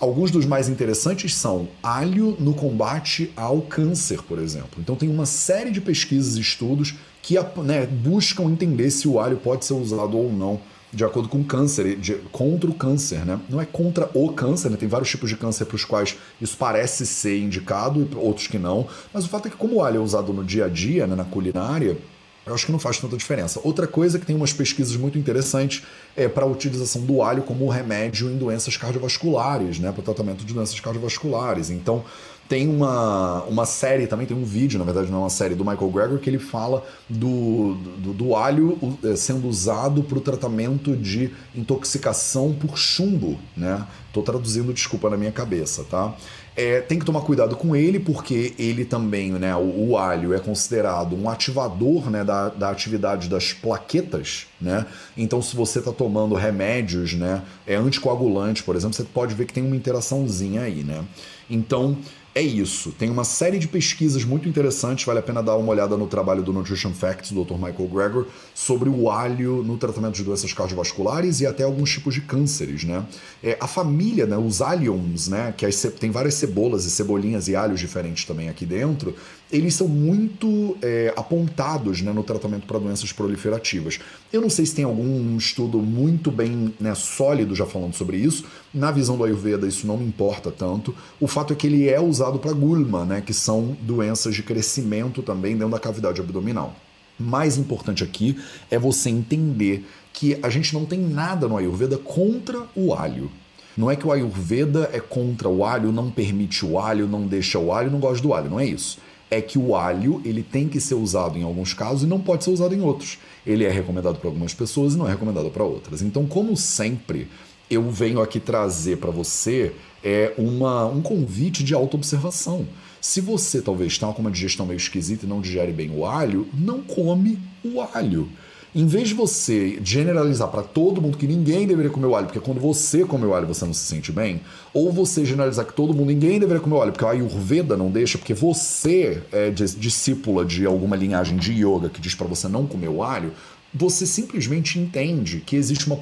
Alguns 0.00 0.32
dos 0.32 0.44
mais 0.44 0.68
interessantes 0.68 1.32
são 1.32 1.68
alho 1.80 2.36
no 2.40 2.54
combate 2.54 3.32
ao 3.36 3.60
câncer, 3.62 4.20
por 4.22 4.40
exemplo. 4.40 4.78
Então 4.78 4.96
tem 4.96 5.08
uma 5.08 5.26
série 5.26 5.70
de 5.70 5.80
pesquisas 5.80 6.36
e 6.36 6.40
estudos 6.40 6.96
que 7.22 7.36
né, 7.64 7.86
buscam 7.86 8.44
entender 8.44 8.90
se 8.90 9.06
o 9.06 9.20
alho 9.20 9.36
pode 9.36 9.64
ser 9.64 9.74
usado 9.74 10.18
ou 10.18 10.32
não 10.32 10.60
de 10.92 11.04
acordo 11.04 11.28
com 11.28 11.40
o 11.40 11.44
câncer, 11.44 11.96
de, 11.96 12.14
contra 12.30 12.70
o 12.70 12.74
câncer, 12.74 13.24
né? 13.24 13.40
Não 13.48 13.60
é 13.60 13.64
contra 13.64 14.10
o 14.12 14.30
câncer, 14.32 14.70
né? 14.70 14.76
Tem 14.76 14.88
vários 14.88 15.08
tipos 15.08 15.30
de 15.30 15.36
câncer 15.36 15.64
para 15.64 15.76
os 15.76 15.84
quais 15.84 16.16
isso 16.40 16.56
parece 16.58 17.06
ser 17.06 17.38
indicado 17.38 18.06
e 18.12 18.14
outros 18.14 18.46
que 18.46 18.58
não. 18.58 18.86
Mas 19.12 19.24
o 19.24 19.28
fato 19.28 19.48
é 19.48 19.50
que 19.50 19.56
como 19.56 19.76
o 19.76 19.82
alho 19.82 19.96
é 19.96 20.00
usado 20.00 20.32
no 20.32 20.44
dia 20.44 20.66
a 20.66 20.68
dia, 20.68 21.06
né, 21.06 21.16
na 21.16 21.24
culinária, 21.24 21.96
eu 22.44 22.54
acho 22.54 22.66
que 22.66 22.72
não 22.72 22.78
faz 22.78 22.98
tanta 22.98 23.16
diferença. 23.16 23.60
Outra 23.62 23.86
coisa 23.86 24.18
que 24.18 24.26
tem 24.26 24.34
umas 24.34 24.52
pesquisas 24.52 24.96
muito 24.96 25.16
interessantes 25.16 25.82
é 26.16 26.28
para 26.28 26.44
a 26.44 26.48
utilização 26.48 27.02
do 27.02 27.22
alho 27.22 27.42
como 27.42 27.68
remédio 27.68 28.28
em 28.28 28.36
doenças 28.36 28.76
cardiovasculares, 28.76 29.78
né, 29.78 29.92
para 29.92 30.00
o 30.00 30.02
tratamento 30.02 30.44
de 30.44 30.52
doenças 30.52 30.78
cardiovasculares. 30.78 31.70
Então, 31.70 32.04
tem 32.52 32.68
uma, 32.68 33.44
uma 33.44 33.64
série 33.64 34.06
também, 34.06 34.26
tem 34.26 34.36
um 34.36 34.44
vídeo, 34.44 34.78
na 34.78 34.84
verdade 34.84 35.10
não 35.10 35.20
é 35.20 35.20
uma 35.22 35.30
série, 35.30 35.54
do 35.54 35.64
Michael 35.64 35.90
Greger, 35.90 36.18
que 36.18 36.28
ele 36.28 36.38
fala 36.38 36.84
do, 37.08 37.76
do, 37.96 38.12
do 38.12 38.36
alho 38.36 38.78
é, 39.02 39.16
sendo 39.16 39.48
usado 39.48 40.02
para 40.02 40.18
o 40.18 40.20
tratamento 40.20 40.94
de 40.94 41.30
intoxicação 41.54 42.52
por 42.52 42.76
chumbo, 42.76 43.38
né? 43.56 43.86
Tô 44.12 44.20
traduzindo, 44.20 44.70
desculpa, 44.74 45.08
na 45.08 45.16
minha 45.16 45.32
cabeça, 45.32 45.82
tá? 45.84 46.14
É, 46.54 46.82
tem 46.82 46.98
que 46.98 47.06
tomar 47.06 47.22
cuidado 47.22 47.56
com 47.56 47.74
ele, 47.74 47.98
porque 47.98 48.52
ele 48.58 48.84
também, 48.84 49.32
né, 49.32 49.56
o, 49.56 49.88
o 49.88 49.96
alho 49.96 50.34
é 50.34 50.38
considerado 50.38 51.16
um 51.16 51.30
ativador 51.30 52.10
né, 52.10 52.22
da, 52.22 52.50
da 52.50 52.68
atividade 52.68 53.30
das 53.30 53.54
plaquetas, 53.54 54.46
né? 54.60 54.84
Então, 55.16 55.40
se 55.40 55.56
você 55.56 55.78
está 55.78 55.90
tomando 55.90 56.34
remédios, 56.34 57.14
né, 57.14 57.40
é 57.66 57.76
anticoagulante, 57.76 58.62
por 58.62 58.76
exemplo, 58.76 58.94
você 58.94 59.04
pode 59.04 59.34
ver 59.34 59.46
que 59.46 59.54
tem 59.54 59.64
uma 59.64 59.74
interaçãozinha 59.74 60.60
aí, 60.60 60.84
né? 60.84 61.02
Então, 61.48 61.96
é 62.34 62.40
isso. 62.40 62.92
Tem 62.92 63.10
uma 63.10 63.24
série 63.24 63.58
de 63.58 63.68
pesquisas 63.68 64.24
muito 64.24 64.48
interessantes, 64.48 65.04
vale 65.04 65.18
a 65.18 65.22
pena 65.22 65.42
dar 65.42 65.56
uma 65.56 65.70
olhada 65.70 65.96
no 65.98 66.06
trabalho 66.06 66.42
do 66.42 66.52
Nutrition 66.52 66.92
Facts, 66.92 67.30
do 67.30 67.44
Dr. 67.44 67.54
Michael 67.54 67.88
Greger, 67.88 68.24
sobre 68.54 68.88
o 68.88 69.10
alho 69.10 69.62
no 69.62 69.76
tratamento 69.76 70.14
de 70.14 70.24
doenças 70.24 70.52
cardiovasculares 70.52 71.40
e 71.40 71.46
até 71.46 71.62
alguns 71.62 71.90
tipos 71.90 72.14
de 72.14 72.22
cânceres, 72.22 72.84
né? 72.84 73.06
É, 73.42 73.58
a 73.60 73.66
família, 73.66 74.24
né, 74.24 74.38
os 74.38 74.62
alliums, 74.62 75.28
né, 75.28 75.52
que 75.54 75.70
tem 75.90 76.10
várias 76.10 76.34
cebolas 76.34 76.86
e 76.86 76.90
cebolinhas 76.90 77.48
e 77.48 77.56
alhos 77.56 77.78
diferentes 77.78 78.24
também 78.24 78.48
aqui 78.48 78.64
dentro, 78.64 79.14
eles 79.52 79.74
são 79.74 79.86
muito 79.86 80.78
é, 80.80 81.12
apontados 81.14 82.00
né, 82.00 82.10
no 82.10 82.24
tratamento 82.24 82.66
para 82.66 82.78
doenças 82.78 83.12
proliferativas. 83.12 84.00
Eu 84.32 84.40
não 84.40 84.48
sei 84.48 84.64
se 84.64 84.74
tem 84.74 84.84
algum 84.84 85.36
estudo 85.36 85.78
muito 85.78 86.30
bem 86.30 86.74
né, 86.80 86.94
sólido 86.94 87.54
já 87.54 87.66
falando 87.66 87.92
sobre 87.92 88.16
isso. 88.16 88.46
Na 88.72 88.90
visão 88.90 89.16
do 89.16 89.24
Ayurveda, 89.24 89.66
isso 89.66 89.86
não 89.86 89.98
me 89.98 90.06
importa 90.06 90.50
tanto. 90.50 90.94
O 91.20 91.28
fato 91.28 91.52
é 91.52 91.56
que 91.56 91.66
ele 91.66 91.86
é 91.86 92.00
usado 92.00 92.38
para 92.38 92.52
gulma, 92.52 93.04
né, 93.04 93.20
que 93.20 93.34
são 93.34 93.76
doenças 93.82 94.34
de 94.34 94.42
crescimento 94.42 95.22
também 95.22 95.52
dentro 95.54 95.72
da 95.72 95.78
cavidade 95.78 96.18
abdominal. 96.18 96.74
Mais 97.18 97.58
importante 97.58 98.02
aqui 98.02 98.38
é 98.70 98.78
você 98.78 99.10
entender 99.10 99.86
que 100.14 100.38
a 100.42 100.48
gente 100.48 100.72
não 100.72 100.86
tem 100.86 100.98
nada 100.98 101.46
no 101.46 101.58
Ayurveda 101.58 101.98
contra 101.98 102.66
o 102.74 102.94
alho. 102.94 103.30
Não 103.76 103.90
é 103.90 103.96
que 103.96 104.06
o 104.06 104.12
Ayurveda 104.12 104.88
é 104.92 105.00
contra 105.00 105.48
o 105.48 105.64
alho, 105.64 105.92
não 105.92 106.10
permite 106.10 106.64
o 106.64 106.78
alho, 106.78 107.06
não 107.06 107.26
deixa 107.26 107.58
o 107.58 107.70
alho, 107.70 107.90
não 107.90 108.00
gosta 108.00 108.22
do 108.22 108.32
alho, 108.32 108.50
não 108.50 108.58
é 108.58 108.66
isso 108.66 108.98
é 109.32 109.40
que 109.40 109.58
o 109.58 109.74
alho 109.74 110.20
ele 110.26 110.42
tem 110.42 110.68
que 110.68 110.78
ser 110.78 110.94
usado 110.94 111.38
em 111.38 111.42
alguns 111.42 111.72
casos 111.72 112.02
e 112.02 112.06
não 112.06 112.20
pode 112.20 112.44
ser 112.44 112.50
usado 112.50 112.74
em 112.74 112.82
outros. 112.82 113.18
Ele 113.46 113.64
é 113.64 113.70
recomendado 113.70 114.18
para 114.18 114.28
algumas 114.28 114.52
pessoas 114.52 114.92
e 114.92 114.98
não 114.98 115.08
é 115.08 115.10
recomendado 115.10 115.48
para 115.48 115.64
outras. 115.64 116.02
Então, 116.02 116.26
como 116.26 116.54
sempre, 116.54 117.28
eu 117.70 117.90
venho 117.90 118.20
aqui 118.20 118.38
trazer 118.38 118.98
para 118.98 119.10
você 119.10 119.72
é 120.04 120.34
uma, 120.36 120.84
um 120.84 121.00
convite 121.00 121.64
de 121.64 121.72
autoobservação. 121.72 122.66
Se 123.00 123.22
você 123.22 123.62
talvez 123.62 123.92
está 123.92 124.12
com 124.12 124.20
uma 124.20 124.30
digestão 124.30 124.66
meio 124.66 124.76
esquisita 124.76 125.24
e 125.24 125.28
não 125.28 125.40
digere 125.40 125.72
bem 125.72 125.90
o 125.90 126.04
alho, 126.04 126.46
não 126.52 126.82
come 126.82 127.38
o 127.64 127.80
alho. 127.80 128.28
Em 128.74 128.86
vez 128.86 129.08
de 129.08 129.14
você 129.14 129.78
generalizar 129.84 130.48
para 130.48 130.62
todo 130.62 131.02
mundo 131.02 131.18
que 131.18 131.26
ninguém 131.26 131.66
deveria 131.66 131.90
comer 131.90 132.06
o 132.06 132.16
alho, 132.16 132.24
porque 132.24 132.40
quando 132.40 132.58
você 132.58 133.04
come 133.04 133.26
o 133.26 133.34
alho 133.34 133.46
você 133.46 133.66
não 133.66 133.74
se 133.74 133.84
sente 133.84 134.10
bem, 134.10 134.40
ou 134.72 134.90
você 134.90 135.26
generalizar 135.26 135.66
que 135.66 135.74
todo 135.74 135.92
mundo, 135.92 136.06
ninguém 136.06 136.40
deveria 136.40 136.62
comer 136.62 136.76
o 136.76 136.80
alho, 136.80 136.90
porque 136.90 137.04
a 137.04 137.10
Ayurveda 137.10 137.76
não 137.76 137.90
deixa, 137.90 138.16
porque 138.16 138.32
você 138.32 139.22
é 139.30 139.50
discípula 139.50 140.42
de 140.42 140.64
alguma 140.64 140.96
linhagem 140.96 141.36
de 141.36 141.52
yoga 141.52 141.90
que 141.90 142.00
diz 142.00 142.14
para 142.14 142.26
você 142.26 142.48
não 142.48 142.66
comer 142.66 142.88
o 142.88 143.02
alho, 143.02 143.32
você 143.74 144.06
simplesmente 144.06 144.78
entende 144.78 145.42
que 145.44 145.54
existe 145.54 145.86
uma 145.86 145.98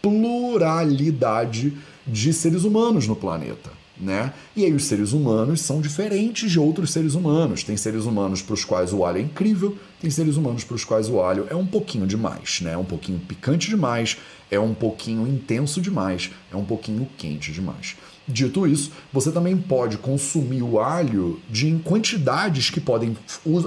pluralidade 0.00 1.74
de 2.06 2.32
seres 2.32 2.64
humanos 2.64 3.06
no 3.06 3.14
planeta 3.14 3.79
né? 4.00 4.32
E 4.56 4.64
aí 4.64 4.72
os 4.72 4.84
seres 4.84 5.12
humanos 5.12 5.60
são 5.60 5.80
diferentes 5.80 6.50
de 6.50 6.58
outros 6.58 6.90
seres 6.90 7.14
humanos. 7.14 7.62
Tem 7.62 7.76
seres 7.76 8.04
humanos 8.04 8.42
para 8.42 8.54
os 8.54 8.64
quais 8.64 8.92
o 8.92 9.04
alho 9.04 9.18
é 9.18 9.22
incrível, 9.22 9.76
tem 10.00 10.10
seres 10.10 10.36
humanos 10.36 10.64
para 10.64 10.76
os 10.76 10.84
quais 10.84 11.08
o 11.08 11.20
alho 11.20 11.46
é 11.50 11.54
um 11.54 11.66
pouquinho 11.66 12.06
demais, 12.06 12.60
né? 12.62 12.72
É 12.72 12.78
um 12.78 12.84
pouquinho 12.84 13.18
picante 13.20 13.68
demais, 13.68 14.16
é 14.50 14.58
um 14.58 14.74
pouquinho 14.74 15.26
intenso 15.26 15.80
demais, 15.80 16.30
é 16.52 16.56
um 16.56 16.64
pouquinho 16.64 17.06
quente 17.16 17.52
demais. 17.52 17.96
Dito 18.30 18.66
isso, 18.66 18.92
você 19.12 19.32
também 19.32 19.56
pode 19.56 19.98
consumir 19.98 20.62
o 20.62 20.78
alho 20.78 21.40
de 21.50 21.68
em 21.68 21.78
quantidades 21.78 22.70
que 22.70 22.80
podem 22.80 23.16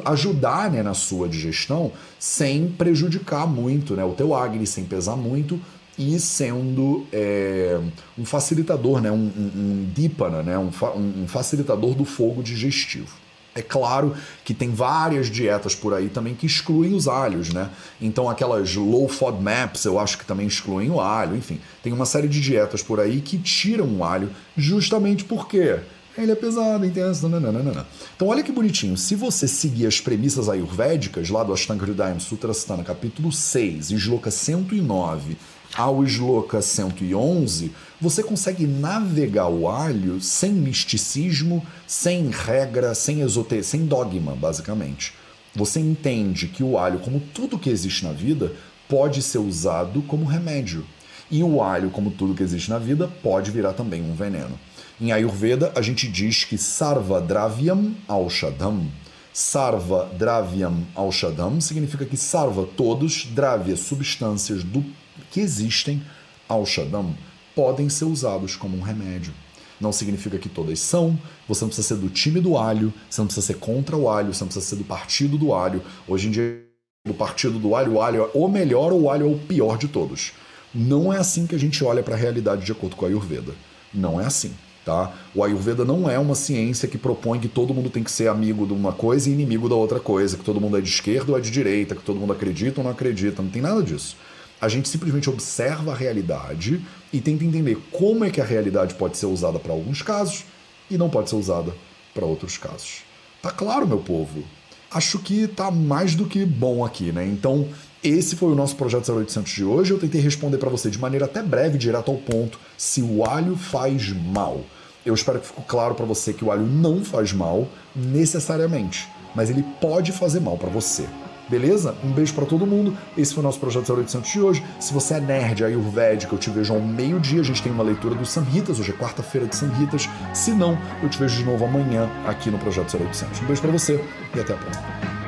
ajudar 0.05 0.71
né, 0.71 0.81
na 0.81 0.93
sua 0.93 1.27
digestão 1.27 1.91
sem 2.17 2.67
prejudicar 2.67 3.45
muito 3.45 3.93
né, 3.95 4.05
o 4.05 4.13
teu 4.13 4.33
agni, 4.33 4.65
sem 4.65 4.85
pesar 4.85 5.17
muito, 5.17 5.59
e 5.97 6.19
sendo 6.19 7.05
é, 7.11 7.79
um 8.17 8.25
facilitador, 8.25 9.01
né, 9.01 9.11
um, 9.11 9.15
um, 9.15 9.51
um 9.55 9.91
dípana, 9.93 10.41
né, 10.41 10.57
um, 10.57 10.71
um 10.95 11.27
facilitador 11.27 11.93
do 11.93 12.05
fogo 12.05 12.41
digestivo. 12.41 13.23
É 13.55 13.61
claro 13.61 14.15
que 14.43 14.53
tem 14.53 14.71
várias 14.71 15.29
dietas 15.29 15.75
por 15.75 15.93
aí 15.93 16.09
também 16.09 16.33
que 16.33 16.45
excluem 16.45 16.93
os 16.93 17.07
alhos, 17.07 17.53
né? 17.53 17.69
Então 18.01 18.27
aquelas 18.27 18.75
low 18.75 19.07
FODMAPs 19.07 19.85
eu 19.85 19.99
acho 19.99 20.17
que 20.17 20.25
também 20.25 20.47
excluem 20.47 20.89
o 20.89 20.99
alho, 20.99 21.35
enfim. 21.35 21.59
Tem 21.83 21.93
uma 21.93 22.05
série 22.05 22.27
de 22.27 22.41
dietas 22.41 22.81
por 22.81 22.99
aí 22.99 23.21
que 23.21 23.37
tiram 23.37 23.85
o 23.85 24.03
alho 24.03 24.31
justamente 24.57 25.23
porque 25.23 25.79
ele 26.17 26.31
é 26.31 26.35
pesado, 26.35 26.85
intenso, 26.85 27.27
nananana. 27.29 27.85
Então 28.15 28.27
olha 28.27 28.43
que 28.43 28.51
bonitinho, 28.51 28.97
se 28.97 29.15
você 29.15 29.47
seguir 29.47 29.85
as 29.85 29.99
premissas 29.99 30.49
ayurvédicas 30.49 31.29
lá 31.29 31.43
do 31.43 31.53
Ashtanga 31.53 31.85
Hridayam 31.85 32.19
Sutra 32.19 32.53
Sthana, 32.53 32.83
capítulo 32.83 33.31
6, 33.31 33.91
Sloka 33.91 34.31
109, 34.31 35.37
ao 35.75 36.03
Sloka 36.03 36.61
111, 36.61 37.71
você 37.99 38.21
consegue 38.21 38.67
navegar 38.67 39.47
o 39.47 39.67
alho 39.67 40.21
sem 40.21 40.51
misticismo, 40.51 41.65
sem 41.87 42.29
regra, 42.29 42.93
sem 42.93 43.21
esoterismo, 43.21 43.71
sem 43.71 43.85
dogma, 43.85 44.35
basicamente. 44.35 45.13
Você 45.55 45.79
entende 45.79 46.47
que 46.47 46.63
o 46.63 46.77
alho, 46.77 46.99
como 46.99 47.19
tudo 47.19 47.59
que 47.59 47.69
existe 47.69 48.03
na 48.03 48.11
vida, 48.11 48.51
pode 48.87 49.21
ser 49.21 49.37
usado 49.37 50.01
como 50.03 50.25
remédio. 50.25 50.85
E 51.29 51.43
o 51.43 51.61
alho, 51.61 51.89
como 51.89 52.11
tudo 52.11 52.35
que 52.35 52.43
existe 52.43 52.69
na 52.69 52.77
vida, 52.77 53.07
pode 53.07 53.49
virar 53.49 53.73
também 53.73 54.01
um 54.01 54.13
veneno. 54.13 54.59
Em 54.99 55.11
Ayurveda, 55.11 55.71
a 55.75 55.81
gente 55.81 56.07
diz 56.07 56.43
que 56.43 56.57
Sarva 56.57 57.19
Dravyam 57.19 57.93
Aushadam. 58.07 58.87
Sarva 59.31 60.11
Dravyam 60.17 60.83
Aushadam 60.93 61.59
significa 61.59 62.05
que 62.05 62.15
sarva, 62.15 62.67
todos, 62.77 63.25
Dravya, 63.25 63.75
substâncias 63.75 64.63
do 64.63 64.85
que 65.33 65.39
existem, 65.39 65.99
Aushadam, 66.47 67.15
podem 67.55 67.89
ser 67.89 68.05
usados 68.05 68.55
como 68.55 68.77
um 68.77 68.81
remédio. 68.81 69.33
Não 69.81 69.91
significa 69.91 70.37
que 70.37 70.47
todas 70.47 70.79
são, 70.79 71.17
você 71.47 71.63
não 71.63 71.69
precisa 71.69 71.87
ser 71.87 71.95
do 71.95 72.07
time 72.07 72.39
do 72.39 72.55
alho, 72.55 72.93
você 73.09 73.19
não 73.19 73.25
precisa 73.25 73.47
ser 73.47 73.55
contra 73.55 73.97
o 73.97 74.07
alho, 74.07 74.31
você 74.31 74.43
não 74.43 74.47
precisa 74.47 74.67
ser 74.67 74.75
do 74.75 74.83
partido 74.83 75.35
do 75.35 75.51
alho. 75.51 75.81
Hoje 76.07 76.27
em 76.27 76.31
dia, 76.31 76.63
do 77.03 77.15
partido 77.15 77.57
do 77.57 77.75
alho, 77.75 77.93
o 77.93 78.01
alho 78.01 78.25
é 78.25 78.29
o 78.35 78.47
melhor 78.47 78.93
ou 78.93 79.01
o 79.01 79.09
alho 79.09 79.25
é 79.25 79.29
o 79.29 79.39
pior 79.39 79.79
de 79.79 79.87
todos. 79.87 80.33
Não 80.71 81.11
é 81.11 81.17
assim 81.17 81.47
que 81.47 81.55
a 81.55 81.59
gente 81.59 81.83
olha 81.83 82.03
para 82.03 82.13
a 82.13 82.17
realidade 82.17 82.63
de 82.63 82.71
acordo 82.71 82.95
com 82.95 83.03
a 83.03 83.07
Ayurveda. 83.07 83.55
Não 83.91 84.21
é 84.21 84.25
assim. 84.25 84.53
Tá? 84.85 85.13
O 85.33 85.43
Ayurveda 85.43 85.83
não 85.83 86.07
é 86.07 86.19
uma 86.19 86.35
ciência 86.35 86.87
que 86.87 86.97
propõe 86.97 87.39
que 87.39 87.47
todo 87.47 87.73
mundo 87.73 87.89
tem 87.89 88.03
que 88.03 88.11
ser 88.11 88.27
amigo 88.27 88.67
de 88.67 88.73
uma 88.73 88.91
coisa 88.91 89.29
e 89.29 89.33
inimigo 89.33 89.67
da 89.67 89.75
outra 89.75 89.99
coisa, 89.99 90.37
que 90.37 90.43
todo 90.43 90.61
mundo 90.61 90.77
é 90.77 90.81
de 90.81 90.89
esquerda 90.89 91.31
ou 91.31 91.37
é 91.37 91.41
de 91.41 91.49
direita, 91.49 91.95
que 91.95 92.03
todo 92.03 92.19
mundo 92.19 92.33
acredita 92.33 92.81
ou 92.81 92.83
não 92.83 92.91
acredita, 92.91 93.41
não 93.41 93.49
tem 93.49 93.61
nada 93.61 93.81
disso. 93.81 94.15
A 94.63 94.69
gente 94.69 94.87
simplesmente 94.87 95.29
observa 95.29 95.91
a 95.91 95.93
realidade 95.93 96.81
e 97.11 97.19
tenta 97.19 97.43
entender 97.43 97.77
como 97.91 98.23
é 98.23 98.29
que 98.29 98.39
a 98.39 98.45
realidade 98.45 98.93
pode 98.93 99.17
ser 99.17 99.25
usada 99.25 99.59
para 99.59 99.73
alguns 99.73 100.01
casos 100.01 100.45
e 100.89 100.97
não 100.97 101.09
pode 101.09 101.29
ser 101.29 101.35
usada 101.35 101.75
para 102.13 102.25
outros 102.25 102.57
casos. 102.57 103.01
Tá 103.41 103.51
claro, 103.51 103.85
meu 103.85 103.97
povo? 103.97 104.41
Acho 104.89 105.19
que 105.19 105.49
tá 105.49 105.69
mais 105.69 106.15
do 106.15 106.25
que 106.25 106.45
bom 106.45 106.85
aqui, 106.85 107.11
né? 107.11 107.27
Então, 107.27 107.67
esse 108.01 108.37
foi 108.37 108.53
o 108.53 108.55
nosso 108.55 108.77
projeto 108.77 109.11
0800 109.11 109.51
de 109.51 109.65
hoje. 109.65 109.91
Eu 109.91 109.99
tentei 109.99 110.21
responder 110.21 110.57
para 110.59 110.69
você 110.69 110.89
de 110.89 110.97
maneira 110.97 111.25
até 111.25 111.43
breve, 111.43 111.77
direto 111.77 112.09
ao 112.09 112.17
ponto, 112.17 112.57
se 112.77 113.01
o 113.01 113.25
alho 113.25 113.57
faz 113.57 114.13
mal. 114.13 114.61
Eu 115.05 115.13
espero 115.13 115.41
que 115.41 115.47
ficou 115.47 115.65
claro 115.65 115.93
para 115.93 116.05
você 116.05 116.31
que 116.31 116.45
o 116.45 116.49
alho 116.49 116.65
não 116.65 117.03
faz 117.03 117.33
mal 117.33 117.67
necessariamente, 117.93 119.09
mas 119.35 119.49
ele 119.49 119.65
pode 119.81 120.13
fazer 120.13 120.39
mal 120.39 120.57
para 120.57 120.69
você. 120.69 121.05
Beleza? 121.49 121.95
Um 122.03 122.11
beijo 122.11 122.33
para 122.33 122.45
todo 122.45 122.65
mundo. 122.65 122.95
Esse 123.17 123.33
foi 123.33 123.41
o 123.41 123.43
nosso 123.43 123.59
projeto 123.59 123.91
0800 123.91 124.31
de 124.31 124.41
hoje. 124.41 124.63
Se 124.79 124.93
você 124.93 125.15
é 125.15 125.19
nerd 125.19 125.63
ayurvédico, 125.63 126.35
eu 126.35 126.39
te 126.39 126.49
vejo 126.49 126.73
ao 126.73 126.79
meio-dia. 126.79 127.41
A 127.41 127.43
gente 127.43 127.61
tem 127.61 127.71
uma 127.71 127.83
leitura 127.83 128.15
dos 128.15 128.29
Samhitas. 128.29 128.79
Hoje 128.79 128.91
é 128.91 128.93
quarta-feira 128.93 129.47
de 129.47 129.55
Samhitas. 129.55 130.09
Se 130.33 130.51
não, 130.51 130.77
eu 131.01 131.09
te 131.09 131.17
vejo 131.17 131.37
de 131.37 131.45
novo 131.45 131.65
amanhã 131.65 132.09
aqui 132.25 132.49
no 132.49 132.57
projeto 132.57 132.95
0800. 132.97 133.41
Um 133.41 133.45
beijo 133.45 133.61
para 133.61 133.71
você 133.71 134.03
e 134.35 134.39
até 134.39 134.53
a 134.53 134.57
próxima. 134.57 135.22